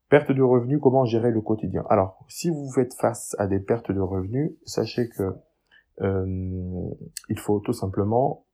Perte 0.09 0.31
de 0.31 0.41
revenus, 0.41 0.79
comment 0.81 1.05
gérer 1.05 1.31
le 1.31 1.41
quotidien? 1.41 1.85
Alors, 1.89 2.23
si 2.29 2.49
vous 2.49 2.69
faites 2.71 2.93
face 2.93 3.35
à 3.39 3.47
des 3.47 3.59
pertes 3.59 3.91
de 3.91 3.99
revenus, 3.99 4.51
sachez 4.65 5.09
que 5.09 5.35
euh, 6.01 6.89
il 7.29 7.39
faut 7.39 7.59
tout 7.59 7.73
simplement 7.73 8.46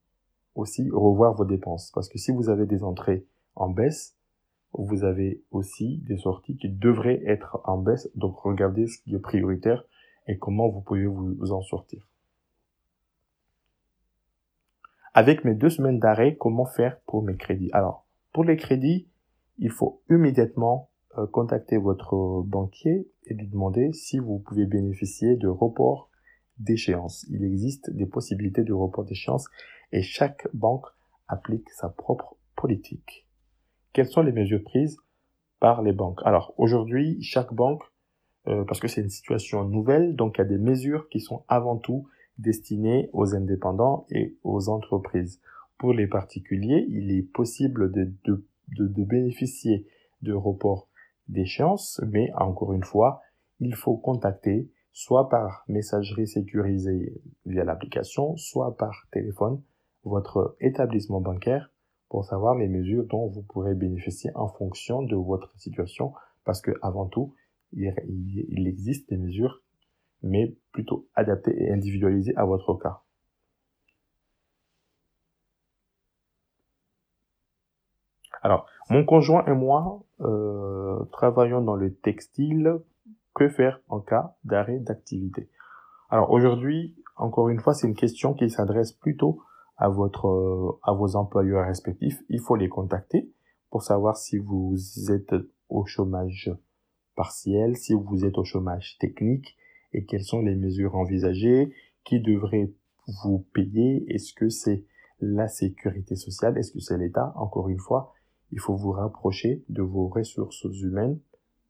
aussi 0.56 0.90
revoir 0.92 1.34
vos 1.36 1.46
dépenses. 1.46 1.92
Parce 1.94 2.10
que 2.10 2.18
si 2.18 2.32
vous 2.32 2.50
avez 2.50 2.66
des 2.66 2.84
entrées 2.84 3.26
en 3.56 3.70
baisse, 3.70 4.16
vous 4.74 5.04
avez 5.04 5.44
aussi 5.52 6.00
des 6.08 6.18
sorties 6.18 6.58
qui 6.58 6.70
devraient 6.70 7.22
être 7.26 7.62
en 7.66 7.78
baisse. 7.78 8.10
Donc 8.16 8.38
regardez 8.40 8.88
ce 8.88 8.98
qui 9.00 9.16
est 9.16 9.20
prioritaire 9.20 9.84
et 10.28 10.38
comment 10.38 10.70
vous 10.70 10.82
pouvez 10.82 11.06
vous 11.06 11.52
en 11.52 11.62
sortir. 11.62 12.08
Avec 15.14 15.46
mes 15.46 15.54
deux 15.54 15.70
semaines 15.70 16.00
d'arrêt, 16.00 16.36
comment 16.38 16.66
faire 16.66 17.00
pour 17.02 17.22
mes 17.22 17.36
crédits? 17.36 17.70
Alors, 17.72 18.08
pour 18.32 18.44
les 18.44 18.58
crédits, 18.58 19.08
il 19.60 19.70
faut 19.70 20.02
immédiatement 20.10 20.90
euh, 21.20 21.28
contacter 21.28 21.78
votre 21.78 22.42
banquier 22.42 23.08
et 23.26 23.36
lui 23.36 23.48
demander 23.48 23.94
si 23.94 24.18
vous 24.18 24.40
pouvez 24.40 24.66
bénéficier 24.66 25.36
de 25.36 25.48
report 25.48 26.10
d'échéance. 26.58 27.28
Il 27.30 27.44
existe 27.44 27.92
des 27.92 28.08
possibilités 28.08 28.64
de 28.64 28.74
report 28.74 29.06
d'échéance 29.06 29.48
et 29.94 30.02
chaque 30.02 30.48
banque 30.54 30.88
applique 31.28 31.70
sa 31.70 31.88
propre 31.88 32.36
politique. 32.56 33.28
Quelles 33.94 34.08
sont 34.08 34.24
les 34.24 34.32
mesures 34.32 34.64
prises 34.64 34.98
par 35.60 35.84
les 35.84 35.94
banques? 35.94 36.20
Alors 36.26 36.54
aujourd'hui, 36.58 37.22
chaque 37.22 37.54
banque, 37.54 37.84
euh, 38.48 38.66
parce 38.66 38.80
que 38.80 38.88
c'est 38.88 39.02
une 39.02 39.10
situation 39.10 39.64
nouvelle, 39.64 40.16
donc 40.16 40.36
il 40.38 40.40
y 40.40 40.42
a 40.42 40.48
des 40.48 40.58
mesures 40.58 41.08
qui 41.10 41.22
sont 41.22 41.46
avant 41.48 41.78
tout 41.78 42.08
destinées 42.40 43.10
aux 43.14 43.36
indépendants 43.36 44.08
et 44.10 44.36
aux 44.44 44.68
entreprises. 44.68 45.40
Pour 45.78 45.94
les 45.94 46.08
particuliers, 46.08 46.86
il 46.90 47.12
est 47.12 47.22
possible 47.22 47.92
de, 47.92 48.12
de, 48.26 48.46
de, 48.70 48.88
de 48.88 49.04
bénéficier 49.04 49.86
de 50.24 50.34
reports 50.34 50.90
d'échéance, 51.28 52.02
mais 52.08 52.34
encore 52.34 52.74
une 52.74 52.84
fois, 52.84 53.22
il 53.60 53.76
faut 53.76 53.96
contacter 53.96 54.72
soit 54.92 55.30
par 55.30 55.64
messagerie 55.68 56.28
sécurisée 56.28 57.22
via 57.46 57.64
l'application, 57.64 58.36
soit 58.38 58.76
par 58.76 59.08
téléphone 59.12 59.62
votre 60.04 60.56
établissement 60.60 61.22
bancaire 61.22 61.72
pour 62.10 62.26
savoir 62.26 62.56
les 62.56 62.68
mesures 62.68 63.06
dont 63.06 63.28
vous 63.28 63.42
pourrez 63.44 63.74
bénéficier 63.74 64.32
en 64.36 64.48
fonction 64.48 65.02
de 65.02 65.16
votre 65.16 65.52
situation, 65.58 66.14
parce 66.46 66.62
que 66.62 66.72
avant 66.82 67.08
tout, 67.08 67.34
il 67.72 68.68
existe 68.68 69.10
des 69.10 69.18
mesures, 69.18 69.62
mais 70.22 70.56
plutôt 70.72 71.08
adaptées 71.16 71.56
et 71.64 71.72
individualisées 71.72 72.36
à 72.36 72.46
votre 72.46 72.76
cas. 72.76 73.02
Alors, 78.42 78.68
mon 78.90 79.06
conjoint 79.06 79.46
et 79.46 79.54
moi 79.54 80.04
euh, 80.20 81.04
travaillons 81.12 81.62
dans 81.62 81.76
le 81.76 81.94
textile. 81.96 82.80
Que 83.34 83.50
faire 83.50 83.82
en 83.90 84.00
cas 84.00 84.36
d'arrêt 84.44 84.78
d'activité? 84.78 85.50
Alors 86.12 86.30
aujourd'hui, 86.30 86.96
encore 87.16 87.50
une 87.50 87.60
fois, 87.60 87.74
c'est 87.74 87.88
une 87.88 87.96
question 87.96 88.36
qui 88.36 88.48
s'adresse 88.52 88.92
plutôt 88.92 89.42
à 89.84 89.90
votre 89.90 90.80
à 90.82 90.94
vos 90.94 91.18
employeurs 91.18 91.68
respectifs. 91.68 92.24
Il 92.30 92.40
faut 92.40 92.56
les 92.56 92.70
contacter 92.70 93.30
pour 93.70 93.84
savoir 93.84 94.16
si 94.16 94.38
vous 94.38 94.78
êtes 95.10 95.36
au 95.68 95.86
chômage 95.86 96.50
partiel, 97.18 97.76
si 97.76 97.94
vous 97.94 98.24
êtes 98.24 98.38
au 98.38 98.46
chômage 98.46 98.98
technique 98.98 99.58
et 99.92 100.06
quelles 100.06 100.24
sont 100.24 100.40
les 100.40 100.56
mesures 100.56 100.96
envisagées, 100.96 101.74
qui 102.06 102.22
devrait 102.22 102.72
vous 103.24 103.46
payer, 103.54 104.06
est-ce 104.08 104.34
que 104.34 104.48
c'est 104.48 104.86
la 105.20 105.50
sécurité 105.50 106.16
sociale, 106.16 106.58
est-ce 106.58 106.72
que 106.72 106.80
c'est 106.80 106.98
l'État? 106.98 107.34
Encore 107.36 107.68
une 107.68 107.80
fois, 107.80 108.14
il 108.52 108.60
faut 108.62 108.76
vous 108.76 108.92
rapprocher 108.92 109.66
de 109.68 109.82
vos 109.82 110.08
ressources 110.08 110.64
humaines 110.82 111.20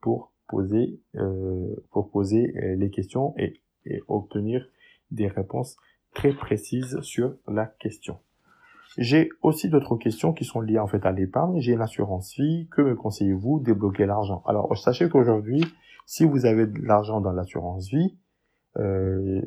pour 0.01 0.31
poser, 0.47 1.01
euh, 1.15 1.75
pour 1.89 2.11
poser 2.11 2.55
euh, 2.57 2.75
les 2.75 2.91
questions 2.91 3.33
et, 3.37 3.59
et 3.85 4.01
obtenir 4.07 4.69
des 5.09 5.27
réponses 5.27 5.77
très 6.13 6.33
précises 6.33 6.99
sur 7.01 7.35
la 7.47 7.65
question. 7.65 8.19
J'ai 8.97 9.29
aussi 9.41 9.69
d'autres 9.69 9.95
questions 9.95 10.33
qui 10.33 10.45
sont 10.45 10.61
liées 10.61 10.79
en 10.79 10.87
fait 10.87 11.05
à 11.05 11.11
l'épargne. 11.11 11.59
J'ai 11.59 11.75
l'assurance 11.75 12.35
vie. 12.35 12.67
Que 12.71 12.81
me 12.81 12.95
conseillez-vous? 12.95 13.59
Débloquer 13.59 14.05
l'argent 14.05 14.43
Alors 14.45 14.77
sachez 14.77 15.09
qu'aujourd'hui, 15.09 15.63
si 16.05 16.25
vous 16.25 16.45
avez 16.45 16.67
de 16.67 16.79
l'argent 16.81 17.19
dans 17.19 17.31
l'assurance 17.31 17.89
vie, 17.89 18.17
euh, 18.77 19.41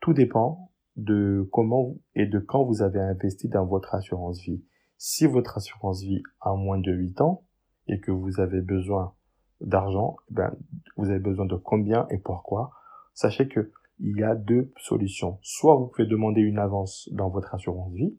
tout 0.00 0.12
dépend 0.12 0.70
de 0.96 1.48
comment 1.52 1.94
et 2.14 2.26
de 2.26 2.38
quand 2.38 2.64
vous 2.64 2.82
avez 2.82 3.00
investi 3.00 3.48
dans 3.48 3.64
votre 3.64 3.94
assurance 3.94 4.40
vie. 4.40 4.62
Si 4.98 5.26
votre 5.26 5.56
assurance 5.56 6.02
vie 6.02 6.22
a 6.40 6.54
moins 6.54 6.78
de 6.78 6.92
8 6.92 7.20
ans 7.20 7.44
et 7.86 8.00
que 8.00 8.10
vous 8.10 8.40
avez 8.40 8.60
besoin 8.60 9.14
d'argent, 9.60 10.16
ben, 10.30 10.54
vous 10.96 11.10
avez 11.10 11.18
besoin 11.18 11.46
de 11.46 11.56
combien 11.56 12.06
et 12.10 12.18
pourquoi? 12.18 12.70
Sachez 13.14 13.48
que 13.48 13.72
il 13.98 14.18
y 14.18 14.22
a 14.22 14.34
deux 14.34 14.72
solutions. 14.78 15.38
Soit 15.42 15.76
vous 15.76 15.86
pouvez 15.86 16.06
demander 16.06 16.40
une 16.40 16.58
avance 16.58 17.08
dans 17.12 17.28
votre 17.28 17.54
assurance 17.54 17.92
vie, 17.92 18.16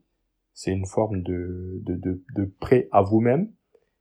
c'est 0.54 0.72
une 0.72 0.86
forme 0.86 1.22
de, 1.22 1.82
de, 1.84 1.96
de, 1.96 2.24
de 2.36 2.46
prêt 2.60 2.88
à 2.92 3.02
vous-même 3.02 3.52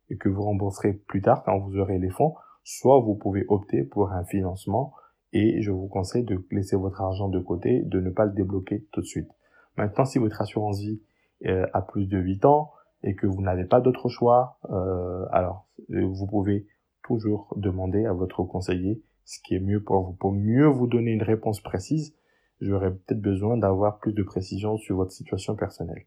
et 0.09 0.17
que 0.17 0.29
vous 0.29 0.43
rembourserez 0.43 0.95
plus 0.95 1.21
tard 1.21 1.43
quand 1.45 1.59
vous 1.59 1.77
aurez 1.77 1.99
les 1.99 2.11
fonds. 2.11 2.35
Soit 2.65 3.01
vous 3.01 3.15
pouvez 3.15 3.45
opter 3.49 3.83
pour 3.85 4.11
un 4.11 4.25
financement 4.25 4.95
et 5.33 5.61
je 5.61 5.71
vous 5.71 5.89
conseille 5.89 6.25
de 6.25 6.43
laisser 6.51 6.77
votre 6.77 7.03
argent 7.03 7.29
de 7.29 7.41
côté, 7.41 7.83
de 7.83 8.01
ne 8.01 8.11
pas 8.11 8.25
le 8.25 8.33
débloquer 8.33 8.87
tout 8.93 9.01
de 9.01 9.07
suite. 9.07 9.29
Maintenant, 9.77 10.05
si 10.05 10.19
votre 10.19 10.41
assurance 10.41 10.81
vie 10.81 11.03
euh, 11.45 11.67
à 11.75 11.83
plus 11.83 12.07
de 12.07 12.19
8 12.19 12.45
ans 12.47 12.73
et 13.03 13.15
que 13.15 13.27
vous 13.27 13.43
n'avez 13.43 13.65
pas 13.65 13.81
d'autre 13.81 14.09
choix, 14.09 14.59
euh, 14.71 15.27
alors 15.31 15.67
euh, 15.91 16.07
vous 16.07 16.27
pouvez 16.27 16.67
toujours 17.05 17.53
demander 17.57 18.07
à 18.07 18.13
votre 18.13 18.43
conseiller 18.45 19.03
ce 19.27 19.39
qui 19.45 19.55
est 19.55 19.61
mieux 19.61 19.83
pour 19.83 20.03
vous. 20.03 20.13
Pour 20.15 20.33
mieux 20.33 20.67
vous 20.67 20.87
donner 20.87 21.11
une 21.11 21.23
réponse 21.23 21.61
précise, 21.61 22.15
j'aurais 22.63 22.91
peut-être 22.91 23.21
besoin 23.21 23.59
d'avoir 23.59 23.99
plus 23.99 24.15
de 24.15 24.23
précision 24.23 24.79
sur 24.79 24.97
votre 24.97 25.13
situation 25.13 25.55
personnelle. 25.55 26.07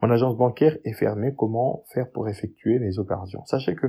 Mon 0.00 0.10
agence 0.10 0.36
bancaire 0.36 0.78
est 0.84 0.94
fermée, 0.94 1.34
comment 1.36 1.84
faire 1.92 2.10
pour 2.10 2.28
effectuer 2.28 2.78
mes 2.78 2.98
opérations? 2.98 3.44
Sachez 3.44 3.74
que 3.74 3.88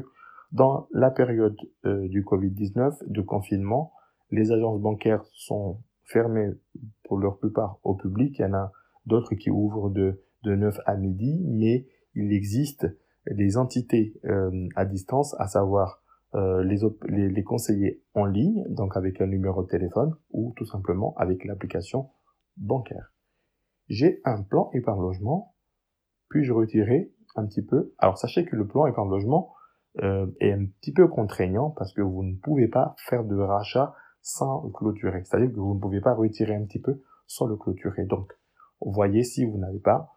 dans 0.51 0.87
la 0.91 1.09
période 1.09 1.55
du 1.85 2.23
Covid-19, 2.23 3.07
de 3.07 3.21
confinement, 3.21 3.93
les 4.29 4.51
agences 4.51 4.81
bancaires 4.81 5.23
sont 5.31 5.79
fermées 6.03 6.51
pour 7.05 7.17
leur 7.17 7.39
plupart 7.39 7.79
au 7.83 7.95
public. 7.95 8.37
Il 8.37 8.41
y 8.41 8.45
en 8.45 8.53
a 8.53 8.71
d'autres 9.05 9.33
qui 9.33 9.49
ouvrent 9.49 9.89
de 9.89 10.19
de 10.43 10.55
9 10.55 10.79
à 10.85 10.95
midi, 10.95 11.41
mais 11.45 11.85
il 12.15 12.31
existe 12.31 12.87
des 13.29 13.57
entités 13.57 14.13
euh, 14.25 14.67
à 14.75 14.85
distance, 14.85 15.35
à 15.39 15.47
savoir 15.47 16.02
euh, 16.35 16.63
les, 16.63 16.79
les, 17.09 17.29
les, 17.29 17.43
conseillers 17.43 18.01
en 18.15 18.25
ligne, 18.25 18.65
donc 18.69 18.97
avec 18.97 19.21
un 19.21 19.27
numéro 19.27 19.61
de 19.61 19.67
téléphone, 19.67 20.15
ou 20.31 20.51
tout 20.55 20.65
simplement 20.65 21.13
avec 21.17 21.45
l'application 21.45 22.09
bancaire. 22.57 23.13
J'ai 23.87 24.19
un 24.25 24.41
plan 24.41 24.71
épargne 24.73 25.01
logement, 25.01 25.53
puis-je 26.29 26.51
retirer 26.51 27.13
un 27.35 27.45
petit 27.45 27.63
peu? 27.63 27.93
Alors 27.99 28.17
sachez 28.17 28.45
que 28.45 28.55
le 28.55 28.65
plan 28.65 28.87
épargne 28.87 29.11
logement 29.11 29.53
euh, 30.01 30.25
est 30.39 30.51
un 30.51 30.65
petit 30.65 30.91
peu 30.91 31.07
contraignant 31.07 31.69
parce 31.69 31.93
que 31.93 32.01
vous 32.01 32.23
ne 32.23 32.35
pouvez 32.35 32.67
pas 32.67 32.95
faire 32.97 33.23
de 33.23 33.35
rachat 33.35 33.93
sans 34.21 34.67
clôturer. 34.71 35.23
C'est-à-dire 35.25 35.51
que 35.51 35.59
vous 35.59 35.75
ne 35.75 35.79
pouvez 35.79 36.01
pas 36.01 36.15
retirer 36.15 36.55
un 36.55 36.65
petit 36.65 36.81
peu 36.81 37.03
sans 37.27 37.45
le 37.45 37.57
clôturer. 37.57 38.05
Donc, 38.05 38.33
voyez 38.81 39.23
si 39.23 39.45
vous 39.45 39.57
n'avez 39.59 39.79
pas 39.79 40.09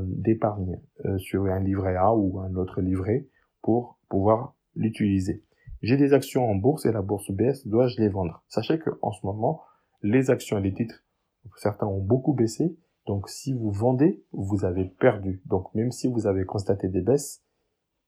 d'épargne 0.00 0.80
sur 1.16 1.46
un 1.46 1.60
livret 1.60 1.96
A 1.96 2.14
ou 2.14 2.40
un 2.40 2.54
autre 2.54 2.80
livret 2.80 3.26
pour 3.62 3.98
pouvoir 4.08 4.54
l'utiliser. 4.74 5.42
J'ai 5.82 5.96
des 5.96 6.12
actions 6.12 6.48
en 6.48 6.54
bourse 6.54 6.86
et 6.86 6.92
la 6.92 7.02
bourse 7.02 7.30
baisse, 7.32 7.66
dois-je 7.66 8.00
les 8.00 8.08
vendre? 8.08 8.44
Sachez 8.48 8.78
que 8.78 8.90
en 9.02 9.10
ce 9.10 9.26
moment, 9.26 9.62
les 10.02 10.30
actions 10.30 10.58
et 10.58 10.62
les 10.62 10.72
titres, 10.72 11.04
certains 11.56 11.86
ont 11.86 12.00
beaucoup 12.00 12.32
baissé. 12.32 12.76
Donc 13.06 13.28
si 13.28 13.52
vous 13.52 13.72
vendez, 13.72 14.24
vous 14.30 14.64
avez 14.64 14.84
perdu. 14.84 15.42
Donc 15.46 15.74
même 15.74 15.90
si 15.90 16.06
vous 16.06 16.28
avez 16.28 16.44
constaté 16.44 16.88
des 16.88 17.00
baisses, 17.00 17.42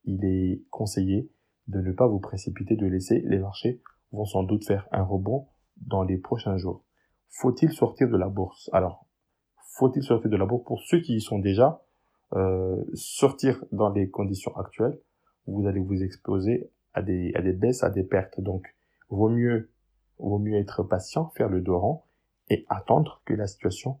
il 0.05 0.23
est 0.23 0.63
conseillé 0.69 1.29
de 1.67 1.81
ne 1.81 1.91
pas 1.91 2.07
vous 2.07 2.19
précipiter, 2.19 2.75
de 2.77 2.85
laisser 2.85 3.21
les 3.25 3.39
marchés 3.39 3.81
vont 4.11 4.25
sans 4.25 4.43
doute 4.43 4.65
faire 4.65 4.87
un 4.91 5.03
rebond 5.03 5.47
dans 5.77 6.03
les 6.03 6.17
prochains 6.17 6.57
jours. 6.57 6.85
Faut-il 7.27 7.73
sortir 7.73 8.07
de 8.07 8.15
la 8.15 8.29
bourse? 8.29 8.69
Alors, 8.71 9.05
faut-il 9.77 10.03
sortir 10.03 10.29
de 10.29 10.37
la 10.37 10.45
bourse? 10.45 10.63
Pour 10.63 10.81
ceux 10.81 11.01
qui 11.01 11.15
y 11.15 11.21
sont 11.21 11.39
déjà 11.39 11.81
euh, 12.33 12.81
Sortir 12.93 13.63
dans 13.71 13.89
les 13.89 14.09
conditions 14.09 14.55
actuelles, 14.55 14.97
vous 15.45 15.67
allez 15.67 15.81
vous 15.81 16.01
exposer 16.01 16.71
à 16.95 17.01
des, 17.01 17.31
baisses, 17.53 17.83
à 17.83 17.89
des 17.89 18.03
pertes. 18.03 18.39
Donc, 18.39 18.73
vaut 19.09 19.29
mieux, 19.29 19.69
vaut 20.17 20.39
mieux 20.39 20.57
être 20.57 20.83
patient, 20.83 21.29
faire 21.35 21.49
le 21.49 21.61
dos 21.61 22.03
et 22.49 22.65
attendre 22.69 23.21
que 23.25 23.33
la 23.33 23.47
situation 23.47 23.99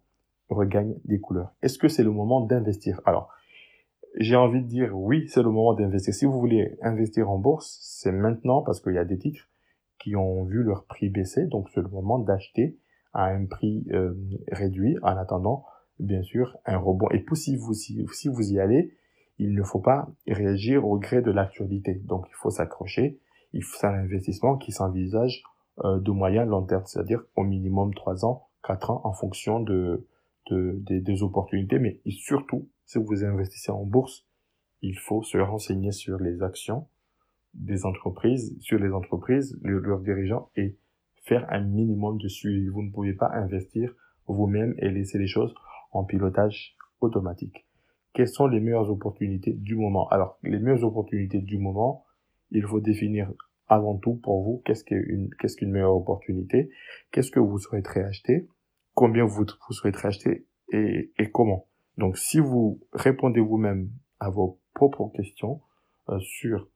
regagne 0.49 0.95
des 1.05 1.19
couleurs. 1.19 1.53
Est-ce 1.61 1.77
que 1.77 1.87
c'est 1.87 2.03
le 2.03 2.11
moment 2.11 2.41
d'investir? 2.41 3.01
Alors, 3.05 3.29
j'ai 4.17 4.35
envie 4.35 4.61
de 4.61 4.67
dire 4.67 4.97
oui, 4.97 5.27
c'est 5.27 5.41
le 5.41 5.49
moment 5.49 5.73
d'investir. 5.73 6.13
Si 6.13 6.25
vous 6.25 6.39
voulez 6.39 6.77
investir 6.81 7.29
en 7.29 7.37
bourse, 7.37 7.77
c'est 7.81 8.11
maintenant 8.11 8.61
parce 8.61 8.79
qu'il 8.79 8.93
y 8.93 8.97
a 8.97 9.05
des 9.05 9.17
titres 9.17 9.49
qui 9.99 10.15
ont 10.15 10.43
vu 10.43 10.63
leur 10.63 10.85
prix 10.85 11.09
baisser, 11.09 11.47
donc 11.47 11.69
c'est 11.73 11.81
le 11.81 11.89
moment 11.89 12.19
d'acheter 12.19 12.77
à 13.13 13.25
un 13.25 13.45
prix 13.45 13.85
euh, 13.91 14.13
réduit 14.51 14.97
en 15.01 15.17
attendant 15.17 15.65
bien 15.99 16.21
sûr 16.21 16.57
un 16.65 16.77
rebond. 16.77 17.09
Et 17.11 17.25
si, 17.33 17.59
si 18.13 18.27
vous 18.27 18.51
y 18.51 18.59
allez, 18.59 18.93
il 19.37 19.53
ne 19.53 19.63
faut 19.63 19.79
pas 19.79 20.07
réagir 20.27 20.87
au 20.87 20.97
gré 20.97 21.21
de 21.21 21.31
l'actualité. 21.31 21.95
Donc 22.05 22.25
il 22.29 22.35
faut 22.35 22.49
s'accrocher. 22.49 23.19
Il 23.53 23.63
faut 23.63 23.85
un 23.85 23.93
investissement 23.93 24.57
qui 24.57 24.71
s'envisage 24.71 25.43
euh, 25.83 25.99
de 25.99 26.11
moyen 26.11 26.45
long 26.45 26.63
terme, 26.63 26.83
c'est-à-dire 26.85 27.21
au 27.35 27.43
minimum 27.43 27.93
3 27.93 28.25
ans, 28.25 28.47
4 28.63 28.91
ans 28.91 29.01
en 29.03 29.13
fonction 29.13 29.59
de, 29.59 30.07
de 30.49 30.77
des, 30.81 31.01
des 31.01 31.23
opportunités. 31.23 31.79
Mais 31.79 31.99
surtout, 32.07 32.69
si 32.85 32.97
vous 32.97 33.23
investissez 33.23 33.71
en 33.71 33.83
bourse, 33.83 34.25
il 34.81 34.97
faut 34.97 35.23
se 35.23 35.37
renseigner 35.37 35.91
sur 35.91 36.17
les 36.19 36.43
actions 36.43 36.87
des 37.53 37.85
entreprises, 37.85 38.57
sur 38.59 38.79
les 38.79 38.91
entreprises, 38.91 39.57
leurs 39.63 40.01
dirigeants 40.01 40.49
et 40.55 40.77
faire 41.23 41.45
un 41.49 41.61
minimum 41.61 42.17
de 42.17 42.27
suivi. 42.27 42.67
Vous 42.67 42.83
ne 42.83 42.91
pouvez 42.91 43.13
pas 43.13 43.31
investir 43.33 43.93
vous-même 44.27 44.75
et 44.77 44.89
laisser 44.89 45.17
les 45.17 45.27
choses 45.27 45.53
en 45.91 46.03
pilotage 46.03 46.75
automatique. 47.01 47.64
Quelles 48.15 48.29
sont 48.29 48.47
les 48.47 48.61
meilleures 48.61 48.89
opportunités 48.89 49.51
du 49.51 49.75
moment 49.75 50.07
Alors, 50.07 50.39
les 50.41 50.57
meilleures 50.57 50.85
opportunités 50.85 51.39
du 51.39 51.57
moment, 51.57 52.05
il 52.49 52.63
faut 52.63 52.79
définir 52.79 53.29
avant 53.67 53.97
tout 53.97 54.15
pour 54.15 54.41
vous 54.41 54.61
qu'est-ce 54.65 54.85
qu'une 54.85 55.29
qu'est-ce 55.37 55.57
qu'une 55.57 55.71
meilleure 55.71 55.97
opportunité, 55.97 56.69
qu'est-ce 57.11 57.29
que 57.29 57.41
vous 57.41 57.59
souhaiterez 57.59 58.03
acheter, 58.03 58.47
combien 58.93 59.25
vous, 59.25 59.43
vous 59.67 59.73
souhaiterez 59.73 60.07
acheter 60.07 60.47
et, 60.71 61.11
et 61.19 61.29
comment. 61.29 61.67
Donc, 61.97 62.17
si 62.17 62.39
vous 62.39 62.79
répondez 62.93 63.41
vous-même 63.41 63.89
à 64.21 64.29
vos 64.29 64.61
propres 64.73 65.11
questions 65.13 65.59
euh, 66.07 66.17
sur 66.21 66.69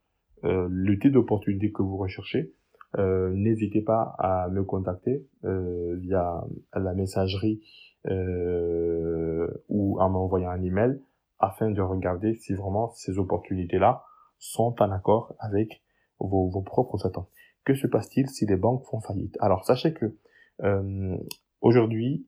euh, 0.43 0.67
le 0.69 0.99
type 0.99 1.13
d'opportunité 1.13 1.71
que 1.71 1.81
vous 1.81 1.95
recherchez, 1.95 2.51
euh, 2.97 3.31
n'hésitez 3.33 3.81
pas 3.81 4.13
à 4.19 4.49
me 4.49 4.65
contacter 4.65 5.25
euh, 5.45 5.95
via 6.01 6.43
la 6.73 6.93
messagerie 6.93 7.61
euh, 8.07 9.47
ou 9.69 10.01
en 10.01 10.09
m'envoyant 10.09 10.49
un 10.49 10.63
email 10.63 10.99
afin 11.39 11.71
de 11.71 11.81
regarder 11.81 12.35
si 12.35 12.53
vraiment 12.53 12.89
ces 12.91 13.17
opportunités-là 13.17 14.03
sont 14.37 14.75
en 14.79 14.91
accord 14.91 15.33
avec 15.39 15.81
vos, 16.19 16.49
vos 16.49 16.61
propres 16.61 17.05
attentes. 17.05 17.29
Que 17.65 17.75
se 17.75 17.87
passe-t-il 17.87 18.29
si 18.29 18.45
les 18.45 18.55
banques 18.55 18.85
font 18.85 18.99
faillite? 18.99 19.37
Alors 19.39 19.65
sachez 19.65 19.93
que 19.93 20.17
euh, 20.63 21.17
aujourd'hui, 21.61 22.27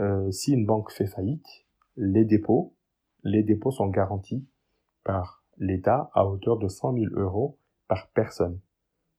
euh, 0.00 0.30
si 0.30 0.52
une 0.52 0.66
banque 0.66 0.90
fait 0.92 1.06
faillite, 1.06 1.46
les 1.96 2.24
dépôts, 2.24 2.74
les 3.24 3.42
dépôts 3.42 3.70
sont 3.70 3.88
garantis 3.88 4.46
par 5.04 5.44
l'État 5.58 6.10
à 6.14 6.26
hauteur 6.26 6.58
de 6.58 6.68
100 6.68 6.94
000 6.94 7.06
euros 7.14 7.58
par 7.88 8.08
personne, 8.14 8.60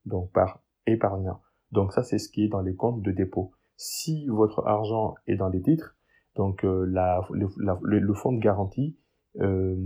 donc 0.04 0.30
par 0.32 0.62
épargnant. 0.86 1.40
Donc 1.72 1.92
ça, 1.92 2.02
c'est 2.02 2.18
ce 2.18 2.28
qui 2.28 2.44
est 2.44 2.48
dans 2.48 2.60
les 2.60 2.74
comptes 2.74 3.02
de 3.02 3.12
dépôt. 3.12 3.52
Si 3.76 4.26
votre 4.28 4.66
argent 4.66 5.14
est 5.26 5.36
dans 5.36 5.50
des 5.50 5.62
titres, 5.62 5.96
donc 6.36 6.64
euh, 6.64 6.84
le, 6.86 8.14
fonds 8.14 8.32
de 8.32 8.40
garantie 8.40 8.96
euh, 9.40 9.76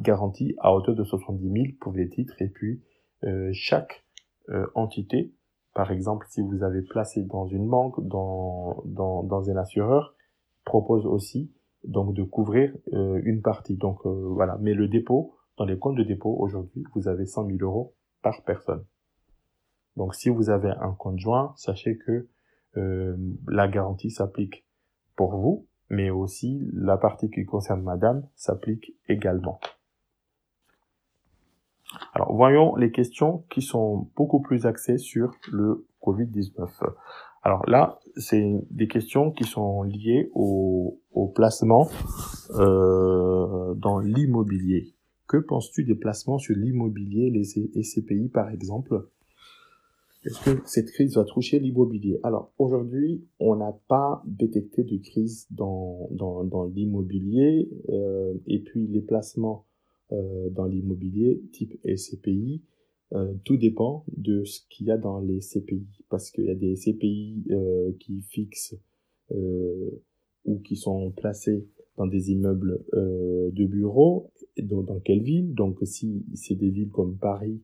garantit 0.00 0.54
à 0.58 0.74
hauteur 0.74 0.94
de 0.94 1.04
70 1.04 1.50
000 1.50 1.64
pour 1.80 1.92
les 1.92 2.08
titres 2.08 2.40
et 2.40 2.48
puis 2.48 2.82
euh, 3.24 3.50
chaque 3.52 4.04
euh, 4.50 4.66
entité, 4.74 5.32
par 5.74 5.90
exemple 5.90 6.26
si 6.30 6.40
vous 6.40 6.62
avez 6.62 6.82
placé 6.82 7.22
dans 7.22 7.46
une 7.46 7.68
banque, 7.68 8.06
dans, 8.06 8.82
dans, 8.84 9.22
dans 9.22 9.50
un 9.50 9.56
assureur, 9.56 10.14
propose 10.64 11.06
aussi 11.06 11.52
donc 11.84 12.14
de 12.14 12.22
couvrir 12.22 12.74
euh, 12.92 13.20
une 13.24 13.42
partie. 13.42 13.76
Donc 13.76 14.04
voilà, 14.04 14.58
mais 14.60 14.74
le 14.74 14.88
dépôt 14.88 15.36
dans 15.56 15.64
les 15.64 15.78
comptes 15.78 15.96
de 15.96 16.02
dépôt, 16.02 16.36
aujourd'hui, 16.38 16.84
vous 16.94 17.08
avez 17.08 17.24
100 17.24 17.46
000 17.46 17.58
euros 17.62 17.94
par 18.22 18.42
personne. 18.44 18.84
Donc, 19.96 20.14
si 20.14 20.28
vous 20.28 20.50
avez 20.50 20.70
un 20.70 20.92
compte 20.92 21.18
joint, 21.18 21.54
sachez 21.56 21.96
que 21.96 22.28
euh, 22.76 23.16
la 23.48 23.66
garantie 23.66 24.10
s'applique 24.10 24.66
pour 25.16 25.34
vous, 25.36 25.66
mais 25.90 26.10
aussi 26.10 26.68
la 26.72 26.96
partie 26.96 27.30
qui 27.30 27.44
concerne 27.44 27.82
madame 27.82 28.26
s'applique 28.34 28.94
également. 29.08 29.60
Alors, 32.12 32.34
voyons 32.34 32.74
les 32.76 32.90
questions 32.90 33.44
qui 33.50 33.62
sont 33.62 34.08
beaucoup 34.16 34.40
plus 34.40 34.66
axées 34.66 34.98
sur 34.98 35.34
le 35.50 35.86
Covid-19. 36.02 36.68
Alors 37.42 37.68
là, 37.68 38.00
c'est 38.16 38.60
des 38.70 38.88
questions 38.88 39.30
qui 39.30 39.44
sont 39.44 39.82
liées 39.84 40.30
au, 40.34 41.00
au 41.12 41.28
placement 41.28 41.88
euh, 42.58 43.74
dans 43.74 44.00
l'immobilier. 44.00 44.94
Que 45.28 45.36
penses-tu 45.36 45.84
des 45.84 45.94
placements 45.94 46.38
sur 46.38 46.56
l'immobilier 46.56 47.30
ces 47.44 48.04
pays 48.04 48.28
par 48.28 48.50
exemple? 48.50 49.08
Est-ce 50.26 50.44
que 50.44 50.60
cette 50.66 50.90
crise 50.90 51.14
va 51.14 51.24
toucher 51.24 51.60
l'immobilier? 51.60 52.18
Alors 52.24 52.52
aujourd'hui, 52.58 53.22
on 53.38 53.54
n'a 53.54 53.78
pas 53.86 54.24
détecté 54.26 54.82
de 54.82 54.96
crise 54.96 55.46
dans, 55.52 56.08
dans, 56.10 56.42
dans 56.42 56.64
l'immobilier 56.64 57.70
euh, 57.90 58.34
et 58.48 58.58
puis 58.58 58.88
les 58.88 59.02
placements 59.02 59.66
euh, 60.10 60.50
dans 60.50 60.64
l'immobilier 60.64 61.40
type 61.52 61.74
SCPI, 61.84 62.60
euh, 63.12 63.34
tout 63.44 63.56
dépend 63.56 64.04
de 64.16 64.42
ce 64.42 64.62
qu'il 64.68 64.88
y 64.88 64.90
a 64.90 64.98
dans 64.98 65.20
les 65.20 65.38
CPI 65.38 65.86
parce 66.08 66.32
qu'il 66.32 66.46
y 66.46 66.50
a 66.50 66.56
des 66.56 66.74
CPI 66.74 67.44
euh, 67.52 67.92
qui 68.00 68.20
fixent 68.22 68.76
euh, 69.30 69.90
ou 70.44 70.58
qui 70.58 70.74
sont 70.74 71.12
placés 71.12 71.68
dans 71.96 72.08
des 72.08 72.32
immeubles 72.32 72.84
euh, 72.94 73.50
de 73.52 73.64
bureaux, 73.64 74.32
dans, 74.60 74.82
dans 74.82 74.98
quelle 74.98 75.22
ville? 75.22 75.54
Donc 75.54 75.78
si 75.84 76.24
c'est 76.34 76.56
des 76.56 76.70
villes 76.70 76.90
comme 76.90 77.16
Paris, 77.16 77.60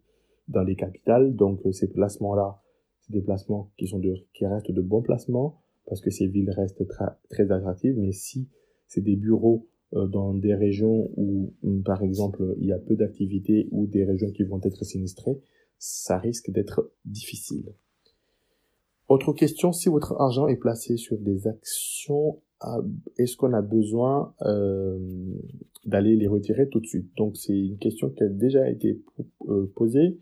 dans 0.52 0.62
les 0.62 0.76
capitales, 0.76 1.34
donc 1.34 1.60
ces 1.72 1.88
placements-là, 1.88 2.60
c'est 3.00 3.12
des 3.12 3.22
placements 3.22 3.70
qui 3.76 3.86
sont 3.88 3.98
de, 3.98 4.14
qui 4.34 4.46
restent 4.46 4.70
de 4.70 4.80
bons 4.80 5.02
placements 5.02 5.60
parce 5.86 6.00
que 6.00 6.10
ces 6.10 6.26
villes 6.26 6.50
restent 6.50 6.86
très 7.28 7.50
attractives. 7.50 7.98
Mais 7.98 8.12
si 8.12 8.48
c'est 8.86 9.00
des 9.00 9.16
bureaux 9.16 9.66
euh, 9.94 10.06
dans 10.06 10.34
des 10.34 10.54
régions 10.54 11.10
où, 11.16 11.52
par 11.84 12.02
exemple, 12.02 12.54
il 12.58 12.66
y 12.66 12.72
a 12.72 12.78
peu 12.78 12.94
d'activités 12.94 13.68
ou 13.72 13.86
des 13.86 14.04
régions 14.04 14.30
qui 14.30 14.44
vont 14.44 14.60
être 14.62 14.84
sinistrées, 14.84 15.40
ça 15.78 16.18
risque 16.18 16.50
d'être 16.50 16.92
difficile. 17.04 17.72
Autre 19.08 19.32
question, 19.32 19.72
si 19.72 19.88
votre 19.88 20.20
argent 20.20 20.46
est 20.46 20.56
placé 20.56 20.96
sur 20.96 21.18
des 21.18 21.48
actions 21.48 22.40
est-ce 23.18 23.36
qu'on 23.36 23.52
a 23.52 23.62
besoin 23.62 24.34
euh, 24.42 24.98
d'aller 25.84 26.16
les 26.16 26.28
retirer 26.28 26.68
tout 26.68 26.80
de 26.80 26.86
suite? 26.86 27.10
Donc 27.16 27.36
c'est 27.36 27.58
une 27.58 27.78
question 27.78 28.10
qui 28.10 28.22
a 28.22 28.28
déjà 28.28 28.68
été 28.70 29.00
euh, 29.48 29.70
posée. 29.74 30.18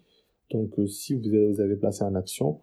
Donc 0.51 0.79
euh, 0.79 0.87
si 0.87 1.15
vous 1.15 1.61
avez 1.61 1.77
placé 1.77 2.05
en 2.05 2.15
action 2.15 2.61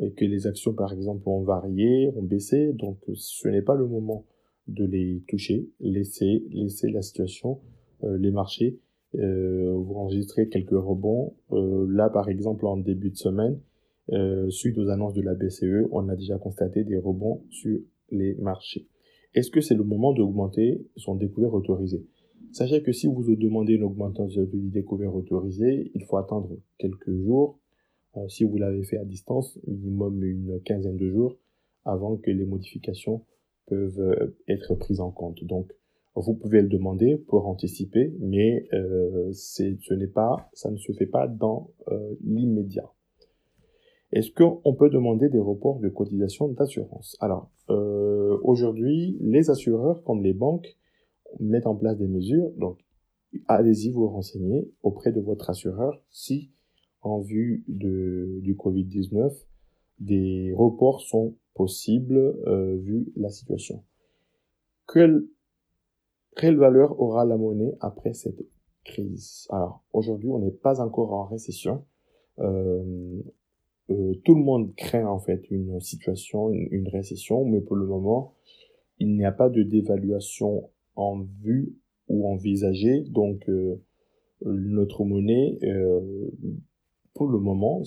et 0.00 0.12
que 0.12 0.24
les 0.24 0.46
actions 0.46 0.72
par 0.72 0.92
exemple 0.92 1.28
ont 1.28 1.42
varié, 1.42 2.10
ont 2.16 2.22
baissé, 2.22 2.72
donc 2.72 2.98
ce 3.14 3.48
n'est 3.48 3.62
pas 3.62 3.74
le 3.74 3.86
moment 3.86 4.24
de 4.68 4.84
les 4.84 5.22
toucher. 5.28 5.68
Laissez, 5.80 6.44
la 6.84 7.02
situation, 7.02 7.58
les 8.02 8.30
marchés, 8.30 8.78
vous 9.14 9.92
enregistrez 9.96 10.48
quelques 10.48 10.70
rebonds. 10.70 11.34
là 11.50 12.08
par 12.08 12.28
exemple 12.28 12.66
en 12.66 12.76
début 12.76 13.10
de 13.10 13.16
semaine, 13.16 13.58
suite 14.48 14.78
aux 14.78 14.88
annonces 14.88 15.14
de 15.14 15.22
la 15.22 15.34
BCE, 15.34 15.88
on 15.90 16.08
a 16.08 16.14
déjà 16.14 16.38
constaté 16.38 16.84
des 16.84 16.98
rebonds 16.98 17.42
sur 17.50 17.80
les 18.12 18.34
marchés. 18.36 18.86
Est-ce 19.34 19.50
que 19.50 19.60
c'est 19.60 19.74
le 19.74 19.84
moment 19.84 20.12
d'augmenter 20.12 20.86
son 20.96 21.16
découvert 21.16 21.54
autorisé? 21.54 22.06
Sachez 22.52 22.82
que 22.82 22.92
si 22.92 23.06
vous 23.06 23.22
demandez 23.36 23.74
une 23.74 23.84
augmentation 23.84 24.42
du 24.44 24.70
découvert 24.70 25.14
autorisé, 25.14 25.90
il 25.94 26.04
faut 26.04 26.16
attendre 26.16 26.56
quelques 26.78 27.12
jours. 27.12 27.58
Euh, 28.16 28.28
si 28.28 28.44
vous 28.44 28.56
l'avez 28.56 28.82
fait 28.82 28.98
à 28.98 29.04
distance, 29.04 29.58
minimum 29.66 30.24
une 30.24 30.60
quinzaine 30.62 30.96
de 30.96 31.08
jours 31.08 31.36
avant 31.84 32.16
que 32.16 32.30
les 32.30 32.44
modifications 32.44 33.24
peuvent 33.66 34.00
euh, 34.00 34.36
être 34.48 34.74
prises 34.74 35.00
en 35.00 35.10
compte. 35.10 35.44
Donc, 35.44 35.72
vous 36.16 36.34
pouvez 36.34 36.60
le 36.60 36.68
demander 36.68 37.16
pour 37.16 37.46
anticiper, 37.46 38.12
mais 38.18 38.66
euh, 38.72 39.30
ce 39.32 39.94
n'est 39.94 40.08
pas, 40.08 40.50
ça 40.52 40.70
ne 40.70 40.76
se 40.76 40.92
fait 40.92 41.06
pas 41.06 41.28
dans 41.28 41.70
euh, 41.88 42.14
l'immédiat. 42.24 42.90
Est-ce 44.12 44.32
qu'on 44.32 44.74
peut 44.74 44.90
demander 44.90 45.28
des 45.28 45.38
reports 45.38 45.78
de 45.78 45.88
cotisation 45.88 46.48
d'assurance? 46.48 47.16
Alors, 47.20 47.48
aujourd'hui, 48.42 49.16
les 49.20 49.50
assureurs 49.50 50.02
comme 50.02 50.24
les 50.24 50.32
banques 50.32 50.76
mettent 51.38 51.66
en 51.66 51.76
place 51.76 51.98
des 51.98 52.08
mesures. 52.08 52.50
Donc, 52.56 52.78
allez-y 53.46 53.92
vous 53.92 54.08
renseigner 54.08 54.70
auprès 54.82 55.12
de 55.12 55.20
votre 55.20 55.50
assureur 55.50 56.02
si, 56.10 56.50
en 57.02 57.20
vue 57.20 57.64
de, 57.68 58.40
du 58.42 58.54
Covid-19, 58.54 59.32
des 60.00 60.52
reports 60.54 61.00
sont 61.02 61.36
possibles 61.54 62.16
euh, 62.46 62.76
vu 62.76 63.12
la 63.16 63.28
situation. 63.28 63.82
Quelle, 64.92 65.24
quelle 66.36 66.56
valeur 66.56 67.00
aura 67.00 67.24
la 67.24 67.36
monnaie 67.36 67.76
après 67.80 68.14
cette 68.14 68.42
crise? 68.84 69.46
Alors, 69.50 69.84
aujourd'hui, 69.92 70.28
on 70.30 70.38
n'est 70.38 70.50
pas 70.50 70.80
encore 70.80 71.12
en 71.12 71.24
récession. 71.24 71.84
Euh, 72.38 73.20
euh, 73.90 74.14
tout 74.24 74.34
le 74.34 74.42
monde 74.42 74.74
craint 74.76 75.06
en 75.06 75.18
fait 75.18 75.50
une 75.50 75.80
situation, 75.80 76.50
une, 76.50 76.88
récession, 76.88 77.44
mais 77.44 77.60
pour 77.60 77.76
le 77.76 77.86
moment, 77.86 78.34
il 78.98 79.16
n'y 79.16 79.24
a 79.24 79.32
pas 79.32 79.48
de 79.48 79.62
dévaluation 79.62 80.70
en 81.00 81.20
vue 81.42 81.76
ou 82.08 82.28
envisagée. 82.28 83.02
Donc, 83.02 83.48
euh, 83.48 83.76
notre 84.44 85.04
monnaie, 85.04 85.58
euh, 85.64 86.30
pour 87.14 87.28
le 87.28 87.38
moment, 87.38 87.82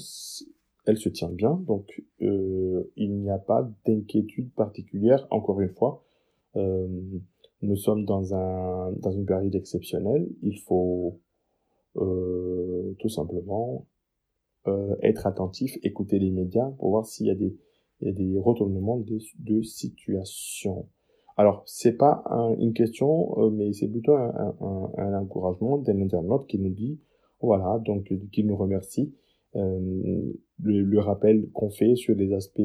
elle 0.85 0.97
se 0.97 1.09
tient 1.09 1.31
bien. 1.31 1.63
Donc, 1.67 2.03
il 2.19 3.19
n'y 3.19 3.29
a 3.29 3.39
pas 3.39 3.69
d'inquiétude 3.85 4.51
particulière. 4.53 5.27
Encore 5.31 5.61
une 5.61 5.73
fois, 5.73 6.03
nous 6.55 7.75
sommes 7.75 8.05
dans 8.05 8.35
un 8.35 8.91
dans 8.91 9.11
une 9.11 9.25
période 9.25 9.55
exceptionnelle. 9.55 10.27
Il 10.41 10.59
faut 10.59 11.19
tout 11.95 13.09
simplement 13.09 13.87
euh, 14.65 14.95
être 15.01 15.27
attentif, 15.27 15.77
écouter 15.83 16.19
les 16.19 16.31
médias 16.31 16.71
pour 16.79 16.91
voir 16.91 17.05
s'il 17.05 17.27
y 17.27 17.31
a 17.31 17.35
des, 17.35 17.53
il 17.99 18.07
y 18.07 18.09
a 18.09 18.13
des 18.13 18.39
retournements 18.39 18.97
de, 18.97 19.19
de 19.39 19.61
situation. 19.61 20.87
Alors, 21.37 21.63
c'est 21.65 21.97
pas 21.97 22.23
une 22.59 22.73
question, 22.73 23.37
euh, 23.39 23.49
mais 23.49 23.73
c'est 23.73 23.87
plutôt 23.87 24.13
un, 24.13 25.13
encouragement 25.19 25.77
d'un 25.77 26.01
internaute 26.01 26.47
qui 26.47 26.59
nous 26.59 26.69
dit, 26.69 26.99
voilà, 27.41 27.81
donc 27.85 28.11
qui 28.31 28.43
nous 28.43 28.55
remercie 28.55 29.13
euh, 29.55 30.33
le, 30.63 30.99
rappel 30.99 31.49
qu'on 31.51 31.69
fait 31.69 31.95
sur 31.95 32.15
les 32.15 32.33
aspects 32.33 32.61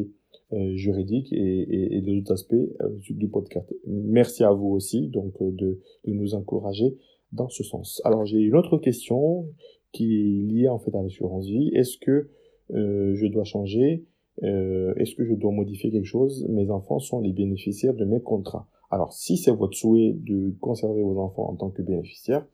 euh, 0.52 0.74
juridiques 0.76 1.32
et, 1.32 1.96
et, 1.96 2.00
les 2.00 2.20
autres 2.20 2.32
aspects 2.32 2.54
euh, 2.54 2.98
du 3.10 3.28
podcast. 3.28 3.74
Merci 3.86 4.44
à 4.44 4.52
vous 4.52 4.68
aussi, 4.68 5.08
donc 5.08 5.34
de, 5.42 5.80
nous 6.06 6.34
encourager 6.34 6.96
dans 7.32 7.48
ce 7.48 7.62
sens. 7.62 8.00
Alors, 8.04 8.24
j'ai 8.24 8.38
une 8.38 8.56
autre 8.56 8.78
question 8.78 9.46
qui 9.92 10.14
est 10.14 10.52
lié 10.52 10.68
en 10.68 10.78
fait 10.78 10.94
à 10.94 11.02
l'assurance 11.02 11.46
vie. 11.46 11.70
Est-ce 11.74 11.98
que 11.98 12.30
je 12.70 13.26
dois 13.26 13.44
changer 13.44 14.04
euh, 14.42 14.94
Est-ce 14.96 15.14
que 15.14 15.24
je 15.24 15.34
dois 15.34 15.52
modifier 15.52 15.90
quelque 15.90 16.04
chose? 16.04 16.46
Mes 16.48 16.70
enfants 16.70 16.98
sont 16.98 17.20
les 17.20 17.32
bénéficiaires 17.32 17.94
de 17.94 18.04
mes 18.04 18.20
contrats. 18.20 18.68
Alors, 18.90 19.12
si 19.12 19.36
c'est 19.36 19.50
votre 19.50 19.76
souhait 19.76 20.12
de 20.12 20.54
conserver 20.60 21.02
vos 21.02 21.18
enfants 21.18 21.48
en 21.48 21.56
tant 21.56 21.70
que 21.70 21.82
bénéficiaires, 21.82 22.46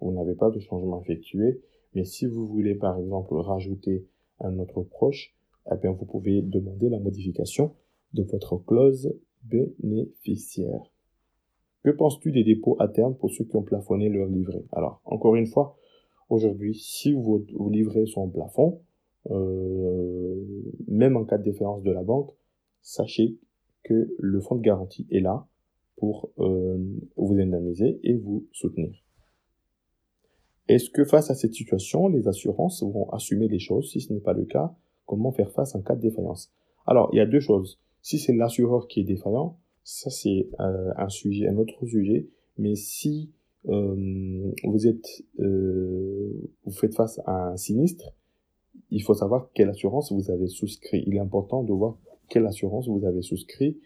vous 0.00 0.12
n'avez 0.12 0.34
pas 0.34 0.50
de 0.50 0.58
changement 0.58 1.00
effectué. 1.00 1.60
Mais 1.94 2.04
si 2.04 2.26
vous 2.26 2.46
voulez, 2.46 2.74
par 2.74 2.98
exemple, 2.98 3.34
rajouter 3.34 4.06
un 4.40 4.58
autre 4.58 4.82
proche, 4.82 5.34
eh 5.70 5.76
bien, 5.76 5.92
vous 5.92 6.06
pouvez 6.06 6.42
demander 6.42 6.88
la 6.88 6.98
modification 6.98 7.72
de 8.14 8.22
votre 8.22 8.56
clause 8.56 9.14
bénéficiaire. 9.44 10.82
Que 11.84 11.90
penses-tu 11.90 12.32
des 12.32 12.44
dépôts 12.44 12.76
à 12.78 12.88
terme 12.88 13.14
pour 13.14 13.30
ceux 13.30 13.44
qui 13.44 13.56
ont 13.56 13.62
plafonné 13.62 14.08
leur 14.08 14.28
livret? 14.28 14.64
Alors, 14.72 15.00
encore 15.04 15.36
une 15.36 15.46
fois, 15.46 15.76
Aujourd'hui, 16.32 16.74
si 16.74 17.12
vos, 17.12 17.44
livrets 17.68 18.06
sont 18.06 18.22
en 18.22 18.28
plafond, 18.28 18.80
même 19.28 21.16
en 21.16 21.24
cas 21.24 21.38
de 21.38 21.44
défaillance 21.44 21.82
de 21.82 21.92
la 21.92 22.02
banque, 22.02 22.32
sachez 22.80 23.38
que 23.84 24.14
le 24.18 24.40
fonds 24.40 24.56
de 24.56 24.62
garantie 24.62 25.06
est 25.10 25.20
là 25.20 25.46
pour 25.96 26.30
euh, 26.38 26.78
vous 27.16 27.34
indemniser 27.34 28.00
et 28.02 28.14
vous 28.14 28.46
soutenir. 28.52 28.92
Est-ce 30.68 30.90
que 30.90 31.04
face 31.04 31.30
à 31.30 31.34
cette 31.34 31.54
situation, 31.54 32.08
les 32.08 32.28
assurances 32.28 32.82
vont 32.82 33.08
assumer 33.10 33.48
les 33.48 33.58
choses? 33.58 33.90
Si 33.90 34.00
ce 34.00 34.12
n'est 34.12 34.20
pas 34.20 34.32
le 34.32 34.44
cas, 34.44 34.74
comment 35.06 35.32
faire 35.32 35.50
face 35.50 35.74
en 35.74 35.82
cas 35.82 35.94
de 35.94 36.00
défaillance? 36.00 36.52
Alors, 36.86 37.10
il 37.12 37.18
y 37.18 37.20
a 37.20 37.26
deux 37.26 37.40
choses. 37.40 37.80
Si 38.00 38.18
c'est 38.18 38.32
l'assureur 38.32 38.88
qui 38.88 39.00
est 39.00 39.04
défaillant, 39.04 39.58
ça 39.84 40.10
c'est 40.10 40.48
euh, 40.60 40.92
un 40.96 41.08
sujet, 41.08 41.48
un 41.48 41.56
autre 41.56 41.84
sujet. 41.86 42.28
Mais 42.58 42.74
si 42.74 43.30
euh, 43.68 44.52
vous 44.64 44.86
êtes, 44.86 45.24
euh, 45.38 46.50
vous 46.64 46.72
faites 46.72 46.94
face 46.94 47.20
à 47.26 47.50
un 47.50 47.56
sinistre, 47.56 48.12
il 48.92 49.02
faut 49.02 49.14
savoir 49.14 49.48
quelle 49.54 49.70
assurance 49.70 50.12
vous 50.12 50.30
avez 50.30 50.48
souscrit. 50.48 51.02
Il 51.06 51.16
est 51.16 51.20
important 51.20 51.62
de 51.62 51.72
voir 51.72 51.96
quelle 52.28 52.46
assurance 52.46 52.88
vous 52.88 53.04
avez 53.04 53.22
souscrit. 53.22 53.78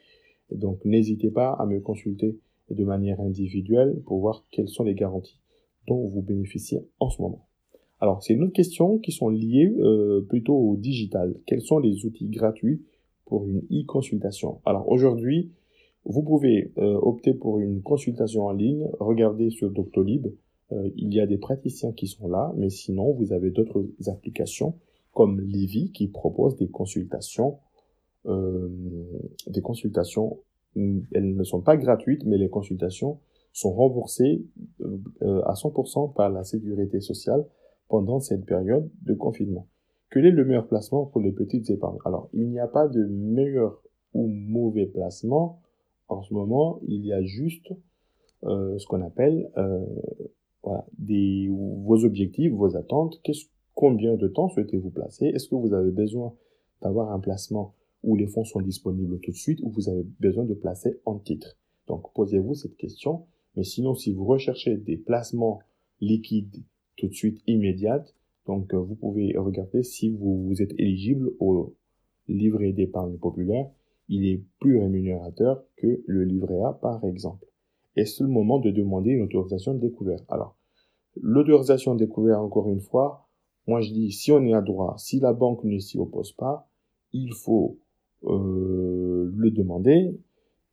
Donc, 0.50 0.84
n'hésitez 0.84 1.30
pas 1.30 1.52
à 1.52 1.64
me 1.64 1.80
consulter 1.80 2.38
de 2.70 2.84
manière 2.84 3.20
individuelle 3.20 4.02
pour 4.04 4.18
voir 4.18 4.44
quelles 4.50 4.68
sont 4.68 4.84
les 4.84 4.94
garanties 4.94 5.38
dont 5.86 6.08
vous 6.08 6.22
bénéficiez 6.22 6.80
en 6.98 7.08
ce 7.08 7.22
moment. 7.22 7.46
Alors, 8.00 8.22
c'est 8.22 8.34
une 8.34 8.42
autre 8.42 8.52
question 8.52 8.98
qui 8.98 9.12
sont 9.12 9.28
liées 9.28 9.72
euh, 9.78 10.20
plutôt 10.28 10.56
au 10.56 10.76
digital. 10.76 11.36
Quels 11.46 11.62
sont 11.62 11.78
les 11.78 12.04
outils 12.04 12.28
gratuits 12.28 12.82
pour 13.24 13.46
une 13.46 13.62
e-consultation? 13.70 14.60
Alors, 14.64 14.88
aujourd'hui, 14.90 15.52
vous 16.04 16.22
pouvez 16.22 16.72
euh, 16.78 16.98
opter 17.00 17.32
pour 17.32 17.58
une 17.58 17.80
consultation 17.80 18.46
en 18.46 18.52
ligne, 18.52 18.88
regardez 19.00 19.50
sur 19.50 19.70
Doctolib, 19.70 20.26
euh, 20.72 20.90
il 20.96 21.14
y 21.14 21.20
a 21.20 21.26
des 21.26 21.38
praticiens 21.38 21.92
qui 21.92 22.06
sont 22.08 22.28
là, 22.28 22.52
mais 22.56 22.70
sinon 22.70 23.12
vous 23.12 23.32
avez 23.32 23.50
d'autres 23.50 23.86
applications 24.08 24.74
comme 25.16 25.40
Livy 25.40 25.92
qui 25.92 26.09
propose 26.09 26.57
des 26.57 26.68
consultations, 26.68 27.59
euh, 28.26 28.68
des 29.46 29.62
consultations, 29.62 30.40
mm, 30.74 30.98
elles 31.14 31.35
ne 31.35 31.42
sont 31.42 31.62
pas 31.62 31.79
gratuites, 31.79 32.26
mais 32.26 32.37
les 32.37 32.50
consultations 32.50 33.18
sont 33.55 33.72
remboursées 33.72 34.44
à 35.46 35.55
100% 35.55 36.12
par 36.12 36.29
la 36.29 36.44
sécurité 36.44 37.00
sociale 37.00 37.46
pendant 37.88 38.20
cette 38.20 38.44
période 38.44 38.90
de 39.00 39.14
confinement. 39.14 39.66
Quel 40.11 40.26
est 40.26 40.31
le 40.31 40.44
meilleur 40.44 40.66
placement 40.66 41.07
pour 41.07 41.22
les 41.22 41.33
petites 41.33 41.70
épargnes? 41.70 41.96
Alors, 42.05 42.29
il 42.35 42.50
n'y 42.50 42.61
a 42.61 42.68
pas 42.68 42.87
de 42.87 43.02
meilleur 43.07 43.81
ou 44.12 44.26
mauvais 44.26 44.85
placement 44.85 45.62
en 46.09 46.22
ce 46.22 46.35
moment, 46.35 46.81
il 46.87 47.05
y 47.05 47.12
a 47.14 47.22
juste 47.22 47.72
euh, 48.44 48.79
ce 48.79 48.87
qu'on 48.87 49.02
appelle 49.02 49.50
euh, 49.57 49.85
voilà, 50.62 50.85
des, 50.98 51.48
vos 51.50 52.05
objectifs, 52.05 52.52
vos 52.52 52.76
attentes. 52.76 53.20
Qu'est-ce, 53.24 53.46
combien 53.76 54.16
de 54.16 54.26
temps 54.26 54.48
souhaitez-vous 54.48 54.90
placer? 54.90 55.26
Est-ce 55.26 55.48
que 55.48 55.54
vous 55.54 55.72
avez 55.72 55.92
besoin 55.92 56.34
d'avoir 56.82 57.12
un 57.12 57.20
placement 57.20 57.74
où 58.02 58.16
les 58.16 58.26
fonds 58.26 58.44
sont 58.44 58.60
disponibles 58.60 59.20
tout 59.20 59.30
de 59.30 59.36
suite 59.36 59.60
ou 59.62 59.70
vous 59.70 59.88
avez 59.88 60.04
besoin 60.18 60.44
de 60.44 60.54
placer 60.54 60.98
en 61.04 61.20
titre? 61.20 61.56
Donc, 61.86 62.12
posez-vous 62.12 62.54
cette 62.54 62.76
question. 62.76 63.26
Mais 63.54 63.62
sinon, 63.62 63.94
si 63.94 64.12
vous 64.12 64.24
recherchez 64.24 64.76
des 64.76 64.96
placements 64.96 65.60
liquides 66.00 66.64
tout 66.96 67.06
de 67.06 67.14
suite 67.14 67.40
immédiates, 67.46 68.16
donc 68.48 68.74
euh, 68.74 68.78
vous 68.78 68.96
pouvez 68.96 69.36
regarder 69.38 69.84
si 69.84 70.10
vous, 70.10 70.42
vous 70.48 70.60
êtes 70.60 70.72
éligible 70.78 71.30
au 71.38 71.76
livret 72.26 72.72
d'épargne 72.72 73.16
populaire 73.16 73.70
il 74.08 74.26
est 74.26 74.42
plus 74.60 74.78
rémunérateur 74.78 75.64
que 75.76 76.02
le 76.06 76.24
livret 76.24 76.60
A 76.62 76.72
par 76.72 77.04
exemple. 77.04 77.46
Et 77.96 78.04
c'est 78.04 78.22
le 78.22 78.30
moment 78.30 78.58
de 78.58 78.70
demander 78.70 79.10
une 79.10 79.22
autorisation 79.22 79.74
de 79.74 79.80
découvert. 79.80 80.20
Alors, 80.28 80.56
l'autorisation 81.20 81.94
de 81.94 82.04
découvert, 82.04 82.40
encore 82.40 82.68
une 82.68 82.80
fois, 82.80 83.25
moi 83.66 83.81
je 83.81 83.92
dis, 83.92 84.12
si 84.12 84.33
on 84.33 84.44
est 84.44 84.55
à 84.55 84.61
droit, 84.61 84.94
si 84.98 85.20
la 85.20 85.33
banque 85.33 85.64
ne 85.64 85.79
s'y 85.79 85.98
oppose 85.98 86.33
pas, 86.33 86.68
il 87.12 87.33
faut 87.33 87.79
euh, 88.24 89.31
le 89.35 89.50
demander 89.50 90.18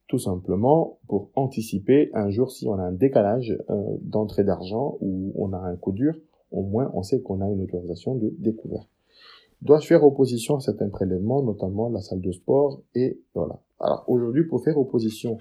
tout 0.07 0.19
simplement 0.19 0.99
pour 1.07 1.29
anticiper 1.35 2.11
un 2.13 2.29
jour 2.29 2.51
si 2.51 2.67
on 2.67 2.75
a 2.75 2.83
un 2.83 2.91
décalage 2.91 3.57
euh, 3.69 3.97
d'entrée 4.01 4.43
d'argent 4.43 4.97
ou 5.01 5.31
on 5.35 5.53
a 5.53 5.57
un 5.57 5.75
coup 5.75 5.91
dur, 5.91 6.15
au 6.51 6.61
moins 6.61 6.91
on 6.93 7.01
sait 7.01 7.21
qu'on 7.21 7.41
a 7.41 7.49
une 7.49 7.61
autorisation 7.61 8.15
de 8.15 8.33
découvert. 8.37 8.87
Dois-je 9.61 9.87
faire 9.87 10.03
opposition 10.03 10.57
à 10.57 10.59
certains 10.59 10.89
prélèvements, 10.89 11.41
notamment 11.41 11.89
la 11.89 12.01
salle 12.01 12.21
de 12.21 12.31
sport 12.31 12.81
et 12.95 13.21
voilà. 13.33 13.59
Alors 13.79 14.03
aujourd'hui, 14.07 14.43
pour 14.43 14.63
faire 14.63 14.77
opposition 14.77 15.37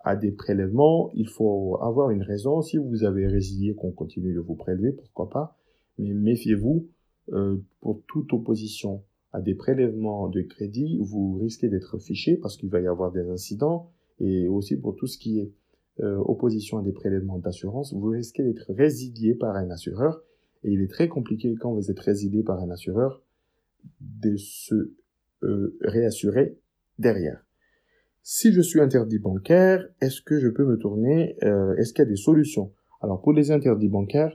à 0.00 0.16
des 0.16 0.32
prélèvements, 0.32 1.10
il 1.14 1.26
faut 1.26 1.78
avoir 1.80 2.10
une 2.10 2.22
raison. 2.22 2.60
Si 2.60 2.76
vous 2.76 3.04
avez 3.04 3.26
résilié 3.26 3.74
qu'on 3.74 3.90
continue 3.90 4.34
de 4.34 4.40
vous 4.40 4.54
prélever, 4.54 4.92
pourquoi 4.92 5.30
pas. 5.30 5.56
Mais 5.98 6.12
méfiez-vous, 6.12 6.88
euh, 7.32 7.56
pour 7.80 8.02
toute 8.06 8.32
opposition 8.32 9.02
à 9.32 9.40
des 9.40 9.54
prélèvements 9.54 10.28
de 10.28 10.42
crédit, 10.42 10.98
vous 11.00 11.38
risquez 11.38 11.68
d'être 11.68 11.98
fiché 11.98 12.36
parce 12.36 12.56
qu'il 12.56 12.70
va 12.70 12.80
y 12.80 12.86
avoir 12.86 13.12
des 13.12 13.28
incidents. 13.28 13.90
Et 14.20 14.46
aussi 14.46 14.76
pour 14.76 14.94
tout 14.94 15.06
ce 15.06 15.18
qui 15.18 15.40
est 15.40 15.52
euh, 16.00 16.16
opposition 16.16 16.78
à 16.78 16.82
des 16.82 16.92
prélèvements 16.92 17.38
d'assurance, 17.38 17.92
vous 17.92 18.08
risquez 18.08 18.42
d'être 18.42 18.72
résilié 18.72 19.34
par 19.34 19.56
un 19.56 19.70
assureur. 19.70 20.22
Et 20.62 20.72
il 20.72 20.80
est 20.80 20.90
très 20.90 21.08
compliqué 21.08 21.54
quand 21.60 21.72
vous 21.72 21.90
êtes 21.90 22.00
résilié 22.00 22.42
par 22.42 22.60
un 22.60 22.70
assureur 22.70 23.22
de 24.00 24.36
se 24.36 24.92
euh, 25.42 25.76
réassurer 25.82 26.58
derrière. 26.98 27.44
si 28.22 28.52
je 28.52 28.60
suis 28.60 28.80
interdit 28.80 29.18
bancaire, 29.18 29.86
est-ce 30.00 30.22
que 30.22 30.40
je 30.40 30.48
peux 30.48 30.64
me 30.64 30.78
tourner 30.78 31.36
euh, 31.42 31.76
Est-ce 31.76 31.92
qu'il 31.92 32.04
y 32.04 32.06
a 32.06 32.10
des 32.10 32.16
solutions? 32.16 32.72
Alors 33.02 33.20
pour 33.20 33.32
les 33.32 33.50
interdits 33.50 33.88
bancaires, 33.88 34.34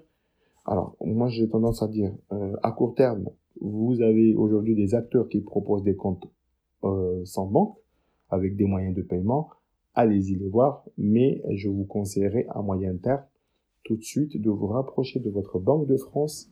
alors 0.70 0.96
moi 1.02 1.30
j'ai 1.30 1.50
tendance 1.50 1.82
à 1.82 1.88
dire 1.88 2.14
euh, 2.32 2.56
à 2.62 2.72
court 2.72 2.94
terme, 2.94 3.26
vous 3.60 4.02
avez 4.02 4.36
aujourd'hui 4.36 4.76
des 4.76 4.94
acteurs 4.94 5.28
qui 5.28 5.42
proposent 5.42 5.84
des 5.84 5.96
comptes 5.96 6.28
euh, 6.84 7.26
sans 7.26 7.48
banque 7.48 7.76
avec 8.30 8.56
des 8.56 8.66
moyens 8.66 8.96
de 8.96 9.02
paiement. 9.02 9.50
Allez-y 9.96 10.36
les 10.36 10.48
voir, 10.48 10.86
mais 10.98 11.42
je 11.50 11.68
vous 11.68 11.84
conseillerais 11.84 12.46
à 12.52 12.62
moyen 12.62 12.96
terme 12.96 13.24
tout 13.84 13.96
de 13.96 14.04
suite 14.04 14.40
de 14.40 14.50
vous 14.52 14.68
rapprocher 14.68 15.20
de 15.20 15.30
votre 15.32 15.58
banque 15.58 15.88
de 15.88 15.98
France 15.98 16.52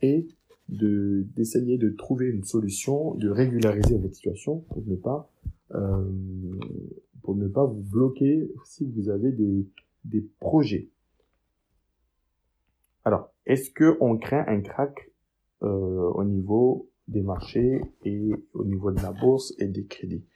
et 0.00 0.26
de 0.70 1.26
d'essayer 1.36 1.76
de 1.76 1.90
trouver 1.90 2.26
une 2.26 2.44
solution, 2.44 3.14
de 3.16 3.28
régulariser 3.28 3.98
votre 3.98 4.14
situation 4.14 4.60
pour 4.70 4.82
ne 4.86 4.96
pas 4.96 5.30
euh, 5.74 6.10
pour 7.22 7.36
ne 7.36 7.48
pas 7.48 7.66
vous 7.66 7.82
bloquer 7.82 8.50
si 8.64 8.86
vous 8.86 9.10
avez 9.10 9.30
des, 9.30 9.66
des 10.06 10.26
projets. 10.40 10.88
Alors, 13.08 13.32
est-ce 13.46 13.70
que 13.70 13.96
on 14.00 14.18
craint 14.18 14.44
un 14.48 14.60
crack 14.60 15.10
euh, 15.62 15.66
au 15.66 16.24
niveau 16.24 16.90
des 17.06 17.22
marchés 17.22 17.80
et 18.04 18.34
au 18.52 18.66
niveau 18.66 18.90
de 18.90 19.00
la 19.00 19.12
bourse 19.12 19.54
et 19.58 19.66
des 19.66 19.86
crédits? 19.86 20.26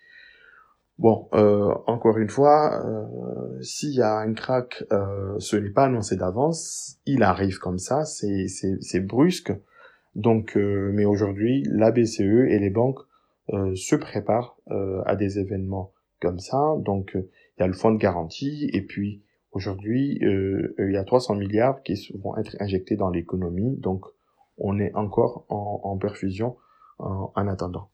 Bon, 0.96 1.28
euh, 1.34 1.74
encore 1.86 2.16
une 2.16 2.30
fois, 2.30 2.82
euh, 2.82 3.60
s'il 3.60 3.90
y 3.90 4.00
a 4.00 4.16
un 4.16 4.32
crack, 4.32 4.84
ce 5.38 5.56
n'est 5.56 5.68
pas 5.68 5.84
annoncé 5.84 6.16
d'avance, 6.16 6.98
il 7.04 7.22
arrive 7.22 7.58
comme 7.58 7.78
ça, 7.78 8.06
c'est 8.06 9.00
brusque. 9.00 9.52
Donc, 10.14 10.56
mais 10.56 11.04
aujourd'hui, 11.04 11.64
la 11.68 11.90
BCE 11.90 12.48
et 12.48 12.58
les 12.58 12.70
banques 12.70 13.00
se 13.74 13.96
préparent 13.96 14.56
à 15.04 15.14
des 15.14 15.38
événements 15.38 15.92
comme 16.22 16.38
ça. 16.38 16.74
Donc, 16.78 17.10
il 17.16 17.60
y 17.60 17.62
a 17.64 17.66
le 17.66 17.74
fonds 17.74 17.92
de 17.92 17.98
garantie 17.98 18.70
et 18.72 18.80
puis 18.80 19.22
aujourd'hui, 19.52 20.18
il 20.20 20.90
y 20.92 20.96
a 20.96 21.04
300 21.04 21.36
milliards 21.36 21.82
qui 21.82 22.12
vont 22.22 22.36
être 22.36 22.56
injectés 22.60 22.96
dans 22.96 23.10
l'économie. 23.10 23.76
Donc, 23.78 24.04
on 24.58 24.78
est 24.78 24.94
encore 24.94 25.44
en, 25.48 25.96
perfusion 25.96 26.56
en, 26.98 27.32
en 27.34 27.48
attendant. 27.48 27.90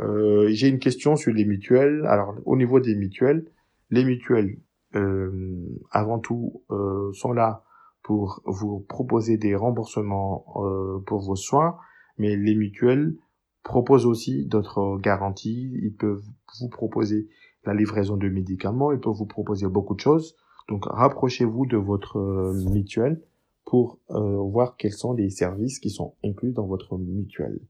Euh, 0.00 0.48
J'ai 0.50 0.68
une 0.68 0.78
question 0.78 1.16
sur 1.16 1.32
les 1.32 1.44
mutuelles. 1.44 2.04
Alors, 2.06 2.34
au 2.44 2.56
niveau 2.56 2.80
des 2.80 2.94
mutuelles, 2.94 3.44
les 3.90 4.04
mutuelles, 4.04 4.58
euh, 4.94 5.80
avant 5.90 6.18
tout, 6.18 6.62
euh, 6.70 7.12
sont 7.12 7.32
là 7.32 7.64
pour 8.02 8.42
vous 8.44 8.80
proposer 8.80 9.36
des 9.36 9.54
remboursements 9.54 10.44
euh, 10.56 10.98
pour 11.06 11.20
vos 11.20 11.36
soins, 11.36 11.76
mais 12.18 12.36
les 12.36 12.54
mutuelles 12.54 13.14
proposent 13.62 14.06
aussi 14.06 14.46
d'autres 14.46 14.98
garanties. 14.98 15.72
Ils 15.82 15.94
peuvent 15.94 16.24
vous 16.60 16.68
proposer 16.68 17.28
la 17.64 17.74
livraison 17.74 18.16
de 18.16 18.28
médicaments, 18.28 18.92
ils 18.92 18.98
peuvent 18.98 19.14
vous 19.14 19.26
proposer 19.26 19.68
beaucoup 19.68 19.94
de 19.94 20.00
choses. 20.00 20.36
Donc 20.72 20.86
rapprochez-vous 20.86 21.66
de 21.66 21.76
votre 21.76 22.16
euh, 22.16 22.54
mutuelle 22.70 23.20
pour 23.66 23.98
euh, 24.10 24.38
voir 24.38 24.78
quels 24.78 24.94
sont 24.94 25.12
les 25.12 25.28
services 25.28 25.78
qui 25.78 25.90
sont 25.90 26.14
inclus 26.24 26.52
dans 26.52 26.66
votre 26.66 26.96
mutuelle. 26.96 27.60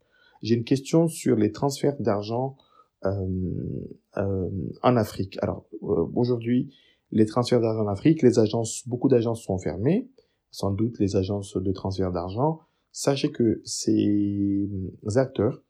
J'ai 0.40 0.54
une 0.54 0.62
question 0.62 1.08
sur 1.08 1.34
les 1.34 1.50
transferts 1.50 2.00
d'argent 2.00 2.56
euh, 3.04 3.18
en 4.14 4.96
Afrique. 4.96 5.36
Alors 5.42 5.64
aujourd'hui, 6.14 6.72
les 7.10 7.26
transferts 7.26 7.60
d'argent 7.60 7.82
en 7.82 7.88
Afrique, 7.88 8.22
les 8.22 8.38
agences, 8.38 8.86
beaucoup 8.86 9.08
d'agences 9.08 9.42
sont 9.42 9.58
fermées, 9.58 10.08
sans 10.52 10.70
doute 10.70 11.00
les 11.00 11.16
agences 11.16 11.56
de 11.56 11.72
transfert 11.72 12.12
d'argent. 12.12 12.60
Sachez 12.92 13.32
que 13.32 13.62
ces 13.64 14.70
acteurs 15.16 15.60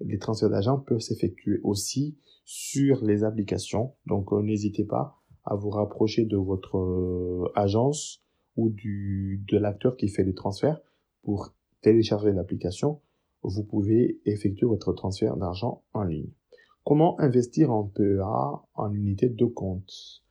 les 0.00 0.18
transferts 0.18 0.50
d'argent 0.50 0.78
peuvent 0.78 1.00
s'effectuer 1.00 1.60
aussi 1.62 2.18
sur 2.44 3.02
les 3.02 3.24
applications. 3.24 3.94
Donc 4.04 4.32
n'hésitez 4.32 4.84
pas 4.84 5.23
à 5.44 5.54
vous 5.54 5.70
rapprocher 5.70 6.24
de 6.24 6.36
votre 6.36 6.78
euh, 6.78 7.52
agence 7.54 8.22
ou 8.56 8.70
du, 8.70 9.42
de 9.48 9.58
l'acteur 9.58 9.96
qui 9.96 10.08
fait 10.08 10.24
les 10.24 10.34
transferts 10.34 10.80
pour 11.22 11.54
télécharger 11.82 12.32
l'application. 12.32 13.00
Vous 13.42 13.62
pouvez 13.62 14.20
effectuer 14.24 14.66
votre 14.66 14.92
transfert 14.92 15.36
d'argent 15.36 15.82
en 15.92 16.04
ligne. 16.04 16.30
Comment 16.84 17.18
investir 17.20 17.70
en 17.70 17.84
PEA 17.84 18.62
en 18.74 18.92
unité 18.92 19.28
de 19.28 19.44
compte? 19.44 20.22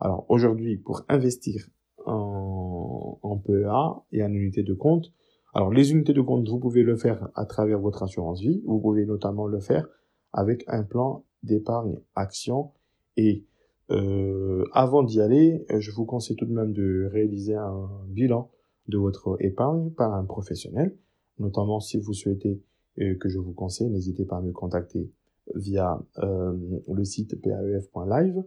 Alors 0.00 0.26
aujourd'hui, 0.28 0.76
pour 0.76 1.02
investir 1.08 1.68
en, 2.06 3.18
en 3.22 3.36
PEA 3.38 4.02
et 4.12 4.22
en 4.22 4.32
unité 4.32 4.62
de 4.62 4.74
compte, 4.74 5.12
alors, 5.54 5.70
les 5.70 5.92
unités 5.92 6.14
de 6.14 6.22
compte, 6.22 6.48
vous 6.48 6.58
pouvez 6.58 6.82
le 6.82 6.96
faire 6.96 7.28
à 7.34 7.44
travers 7.44 7.78
votre 7.78 8.02
assurance 8.02 8.40
vie. 8.40 8.62
Vous 8.64 8.80
pouvez 8.80 9.04
notamment 9.04 9.46
le 9.46 9.60
faire 9.60 9.86
avec 10.32 10.64
un 10.66 10.82
plan 10.82 11.24
d'épargne 11.42 11.98
action. 12.14 12.70
Et 13.18 13.44
euh, 13.90 14.64
avant 14.72 15.02
d'y 15.02 15.20
aller, 15.20 15.64
je 15.78 15.90
vous 15.90 16.04
conseille 16.04 16.36
tout 16.36 16.46
de 16.46 16.52
même 16.52 16.72
de 16.72 17.08
réaliser 17.12 17.54
un 17.54 17.88
bilan 18.08 18.50
de 18.88 18.98
votre 18.98 19.36
épargne 19.40 19.90
par 19.90 20.14
un 20.14 20.24
professionnel. 20.24 20.96
Notamment 21.38 21.80
si 21.80 21.98
vous 21.98 22.12
souhaitez 22.12 22.62
euh, 23.00 23.14
que 23.18 23.28
je 23.28 23.38
vous 23.38 23.52
conseille, 23.52 23.90
n'hésitez 23.90 24.24
pas 24.24 24.36
à 24.36 24.42
me 24.42 24.52
contacter 24.52 25.10
via 25.54 26.00
euh, 26.18 26.56
le 26.92 27.04
site 27.04 27.40
paef.live 27.40 28.44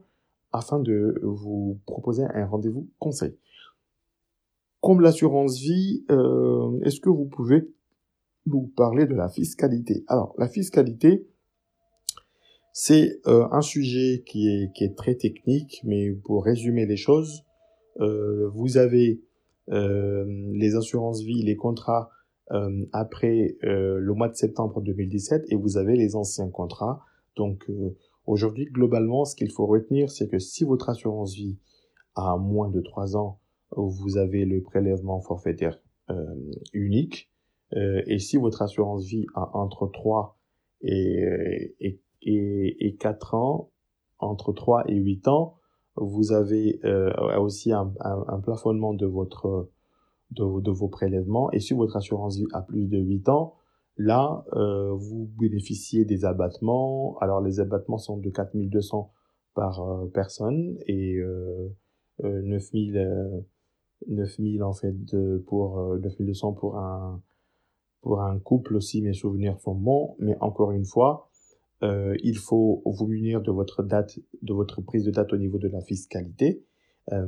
afin 0.52 0.80
de 0.80 1.20
vous 1.24 1.80
proposer 1.86 2.24
un 2.24 2.46
rendez-vous 2.46 2.90
conseil. 3.00 3.36
Comme 4.82 5.02
l'assurance 5.02 5.58
vie, 5.60 6.06
euh, 6.12 6.80
est-ce 6.84 7.02
que 7.02 7.10
vous 7.10 7.26
pouvez 7.26 7.68
nous 8.46 8.68
parler 8.78 9.08
de 9.08 9.16
la 9.16 9.30
fiscalité? 9.30 10.06
Alors, 10.08 10.36
la 10.38 10.48
fiscalité, 10.48 11.28
c'est 12.78 13.22
euh, 13.26 13.48
un 13.52 13.62
sujet 13.62 14.22
qui 14.26 14.50
est, 14.50 14.74
qui 14.74 14.84
est 14.84 14.98
très 14.98 15.16
technique, 15.16 15.80
mais 15.86 16.12
pour 16.12 16.44
résumer 16.44 16.86
les 16.86 16.98
choses, 16.98 17.46
euh, 18.02 18.50
vous 18.54 18.78
avez 18.78 19.22
les 19.68 20.76
assurances 20.76 21.24
vie, 21.24 21.42
les 21.42 21.56
contrats 21.56 22.12
après 22.92 23.58
le 23.64 24.14
mois 24.14 24.30
de 24.30 24.36
septembre 24.36 24.80
2017 24.80 25.46
et 25.50 25.56
vous 25.56 25.78
avez 25.78 25.96
les 25.96 26.16
anciens 26.16 26.52
contrats. 26.52 27.04
Donc 27.36 27.68
aujourd'hui, 28.28 28.66
globalement, 28.66 29.26
ce 29.26 29.36
qu'il 29.36 29.50
faut 29.50 29.66
retenir, 29.66 30.12
c'est 30.12 30.28
que 30.28 30.38
si 30.38 30.66
votre 30.66 30.90
assurance 30.90 31.34
vie 31.34 31.58
a 32.14 32.38
moins 32.38 32.70
de 32.70 32.80
3 32.80 33.18
ans, 33.18 33.40
vous 33.72 34.18
avez 34.18 34.46
le 34.46 34.62
prélèvement 34.62 35.20
forfaitaire 35.20 35.80
euh, 36.12 36.36
unique. 36.74 37.32
Euh, 37.74 38.04
et 38.06 38.20
si 38.20 38.38
votre 38.38 38.62
assurance 38.62 39.06
vie 39.06 39.26
a 39.34 39.58
entre 39.58 39.88
3 39.88 40.38
et, 40.82 41.76
et, 41.80 42.00
et, 42.26 42.86
et 42.86 42.96
4 42.96 43.36
ans, 43.36 43.72
entre 44.20 44.54
3 44.54 44.90
et 44.90 44.96
8 44.96 45.28
ans, 45.28 45.58
vous 45.96 46.34
avez 46.34 46.80
euh, 46.84 47.12
aussi 47.40 47.72
un, 47.72 47.94
plafonnement 48.44 48.94
de 48.94 49.06
votre 49.06 49.70
de, 50.32 50.72
vos 50.72 50.88
prélèvements. 50.90 51.52
Et 51.52 51.60
si 51.60 51.74
votre 51.74 51.96
assurance 51.96 52.38
vie 52.38 52.48
a 52.54 52.62
plus 52.62 52.88
de 52.88 52.98
8 52.98 53.30
ans, 53.30 53.56
là, 53.98 54.44
euh, 54.54 54.92
vous 54.94 55.30
bénéficiez 55.40 56.04
des 56.04 56.26
abattements. 56.26 57.18
Alors, 57.20 57.40
les 57.40 57.62
abattements 57.62 57.98
sont 57.98 58.18
de 58.18 58.30
4200 58.30 59.12
par 59.56 59.82
euh, 59.82 60.06
personne 60.14 60.78
et 60.86 61.16
euh, 61.16 61.70
9000 62.22 63.44
9000 64.08 64.64
en 64.64 64.74
fait 64.74 64.94
de, 65.06 65.44
pour 65.48 65.80
euh, 65.80 65.98
9200 66.00 66.54
pour 66.54 66.78
un 66.78 67.22
pour 68.02 68.22
un 68.22 68.38
couple 68.38 68.76
aussi 68.76 69.02
mes 69.02 69.14
souvenirs 69.14 69.60
sont 69.62 69.74
bons 69.74 70.16
mais 70.20 70.38
encore 70.42 70.72
une 70.72 70.86
fois 70.86 71.30
euh, 71.84 72.16
il 72.24 72.38
faut 72.38 72.82
vous 72.86 73.08
munir 73.08 73.42
de 73.42 73.52
votre 73.52 73.84
date 73.84 74.20
de 74.42 74.54
votre 74.54 74.82
prise 74.82 75.04
de 75.04 75.12
date 75.12 75.34
au 75.34 75.38
niveau 75.38 75.58
de 75.58 75.68
la 75.68 75.82
fiscalité 75.82 76.64
euh, 77.12 77.28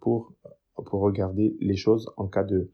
pour 0.00 0.32
pour 0.74 1.00
regarder 1.00 1.56
les 1.60 1.76
choses 1.76 2.10
en 2.16 2.28
cas 2.28 2.44
de 2.44 2.70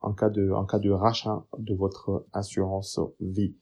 en 0.00 0.12
cas 0.12 0.30
de 0.30 0.50
en 0.50 0.64
cas 0.64 0.78
de 0.78 0.90
rachat 0.90 1.44
de 1.58 1.74
votre 1.74 2.26
assurance 2.32 3.00
vie 3.20 3.54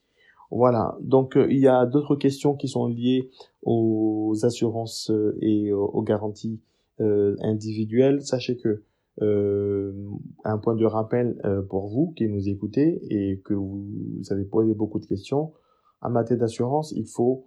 voilà 0.50 0.96
donc 1.00 1.37
euh, 1.37 1.46
il 1.50 1.58
y 1.58 1.68
a 1.68 1.84
d'autres 1.87 2.16
questions 2.16 2.54
qui 2.54 2.68
sont 2.68 2.87
liées 2.87 3.30
aux 3.62 4.34
assurances 4.42 5.11
euh, 5.11 5.37
et 5.40 5.72
aux, 5.72 5.84
aux 5.84 6.02
garanties 6.02 6.61
euh, 7.00 7.37
individuelles 7.40 8.22
sachez 8.22 8.56
que 8.56 8.82
un 9.20 10.58
point 10.58 10.76
de 10.76 10.84
rappel 10.84 11.42
pour 11.68 11.88
vous 11.88 12.12
qui 12.16 12.28
nous 12.28 12.48
écoutez 12.48 13.00
et 13.11 13.40
que 13.44 13.52
vous, 13.52 13.84
avez 14.30 14.44
posé 14.44 14.74
beaucoup 14.74 15.00
de 15.00 15.06
questions. 15.06 15.52
En 16.00 16.11
matière 16.11 16.38
d'assurance, 16.38 16.92
il 16.92 17.06
faut, 17.06 17.46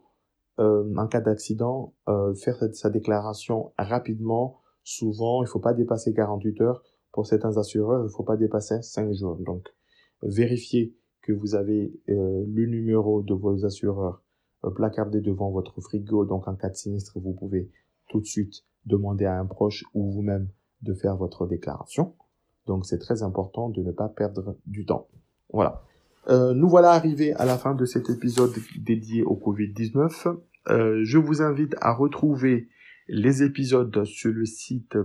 euh, 0.59 0.93
en 0.97 1.07
cas 1.07 1.21
d'accident, 1.21 1.93
euh, 2.09 2.33
faire 2.33 2.57
sa 2.73 2.89
déclaration 2.89 3.73
rapidement. 3.77 4.59
Souvent, 4.83 5.41
il 5.41 5.45
ne 5.45 5.49
faut 5.49 5.59
pas 5.59 5.73
dépasser 5.73 6.13
48 6.13 6.61
heures. 6.61 6.83
Pour 7.11 7.27
certains 7.27 7.57
assureurs, 7.57 8.01
il 8.01 8.05
ne 8.05 8.09
faut 8.09 8.23
pas 8.23 8.37
dépasser 8.37 8.81
5 8.81 9.11
jours. 9.13 9.37
Donc, 9.37 9.67
vérifiez 10.23 10.95
que 11.21 11.33
vous 11.33 11.55
avez 11.55 11.93
euh, 12.09 12.43
le 12.47 12.65
numéro 12.65 13.21
de 13.21 13.33
vos 13.33 13.65
assureurs 13.65 14.23
euh, 14.65 14.71
placardé 14.71 15.21
devant 15.21 15.51
votre 15.51 15.79
frigo. 15.81 16.25
Donc, 16.25 16.47
en 16.47 16.55
cas 16.55 16.69
de 16.69 16.75
sinistre, 16.75 17.19
vous 17.19 17.33
pouvez 17.33 17.69
tout 18.09 18.19
de 18.19 18.25
suite 18.25 18.65
demander 18.85 19.25
à 19.25 19.39
un 19.39 19.45
proche 19.45 19.85
ou 19.93 20.11
vous-même 20.11 20.49
de 20.81 20.93
faire 20.93 21.15
votre 21.15 21.45
déclaration. 21.45 22.15
Donc 22.67 22.85
c'est 22.85 22.99
très 22.99 23.23
important 23.23 23.69
de 23.69 23.81
ne 23.81 23.91
pas 23.91 24.09
perdre 24.09 24.57
du 24.65 24.85
temps. 24.85 25.07
Voilà. 25.51 25.83
Euh, 26.29 26.53
nous 26.53 26.69
voilà 26.69 26.91
arrivés 26.91 27.33
à 27.33 27.45
la 27.45 27.57
fin 27.57 27.73
de 27.73 27.85
cet 27.85 28.09
épisode 28.09 28.53
dédié 28.77 29.23
au 29.23 29.35
Covid-19. 29.35 30.37
Euh, 30.69 31.01
je 31.03 31.17
vous 31.17 31.41
invite 31.41 31.75
à 31.81 31.93
retrouver 31.93 32.69
les 33.07 33.43
épisodes 33.43 34.03
sur 34.05 34.31
le 34.31 34.45
site 34.45 34.97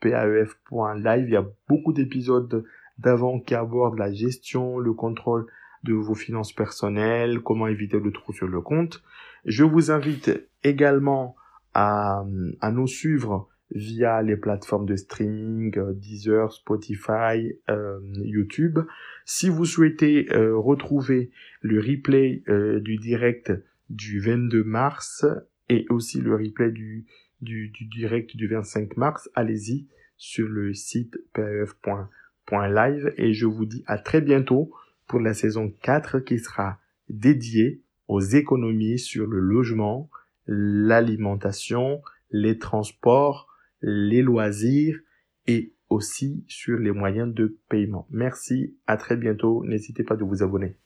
paef.live. 0.00 1.24
Il 1.28 1.32
y 1.32 1.36
a 1.36 1.46
beaucoup 1.68 1.92
d'épisodes 1.92 2.64
d'avant 2.98 3.38
qui 3.38 3.54
abordent 3.54 3.98
la 3.98 4.12
gestion, 4.12 4.78
le 4.78 4.92
contrôle 4.92 5.46
de 5.84 5.94
vos 5.94 6.14
finances 6.14 6.52
personnelles, 6.52 7.40
comment 7.40 7.68
éviter 7.68 8.00
le 8.00 8.10
trou 8.10 8.32
sur 8.32 8.48
le 8.48 8.60
compte. 8.60 9.02
Je 9.44 9.62
vous 9.62 9.92
invite 9.92 10.32
également 10.64 11.36
à, 11.74 12.24
à 12.60 12.72
nous 12.72 12.88
suivre 12.88 13.48
via 13.70 14.22
les 14.22 14.36
plateformes 14.36 14.86
de 14.86 14.96
streaming 14.96 15.76
euh, 15.78 15.92
Deezer, 15.92 16.52
Spotify, 16.52 17.52
euh, 17.68 18.00
YouTube. 18.14 18.78
Si 19.24 19.48
vous 19.48 19.64
souhaitez 19.64 20.32
euh, 20.32 20.56
retrouver 20.56 21.30
le 21.62 21.80
replay 21.80 22.42
du 22.80 22.96
direct 22.96 23.52
du 23.90 24.20
22 24.20 24.62
mars 24.62 25.26
et 25.68 25.86
aussi 25.90 26.20
le 26.20 26.34
replay 26.36 26.70
du, 26.70 27.06
du, 27.40 27.68
du 27.70 27.84
direct 27.86 28.36
du 28.36 28.46
25 28.46 28.96
mars, 28.96 29.28
allez-y 29.34 29.88
sur 30.16 30.48
le 30.48 30.72
site 30.74 31.18
pef.live 31.32 33.12
et 33.16 33.32
je 33.32 33.46
vous 33.46 33.66
dis 33.66 33.82
à 33.86 33.98
très 33.98 34.20
bientôt 34.20 34.70
pour 35.06 35.20
la 35.20 35.34
saison 35.34 35.72
4 35.82 36.20
qui 36.20 36.38
sera 36.38 36.78
dédiée 37.08 37.82
aux 38.08 38.20
économies 38.20 38.98
sur 38.98 39.26
le 39.26 39.40
logement, 39.40 40.08
l'alimentation, 40.46 42.00
les 42.30 42.58
transports, 42.58 43.45
les 43.80 44.22
loisirs 44.22 44.98
et 45.46 45.72
aussi 45.88 46.44
sur 46.48 46.78
les 46.78 46.90
moyens 46.90 47.32
de 47.32 47.58
paiement. 47.68 48.06
Merci, 48.10 48.76
à 48.86 48.96
très 48.96 49.16
bientôt. 49.16 49.64
N'hésitez 49.64 50.02
pas 50.04 50.16
de 50.16 50.24
vous 50.24 50.42
abonner. 50.42 50.76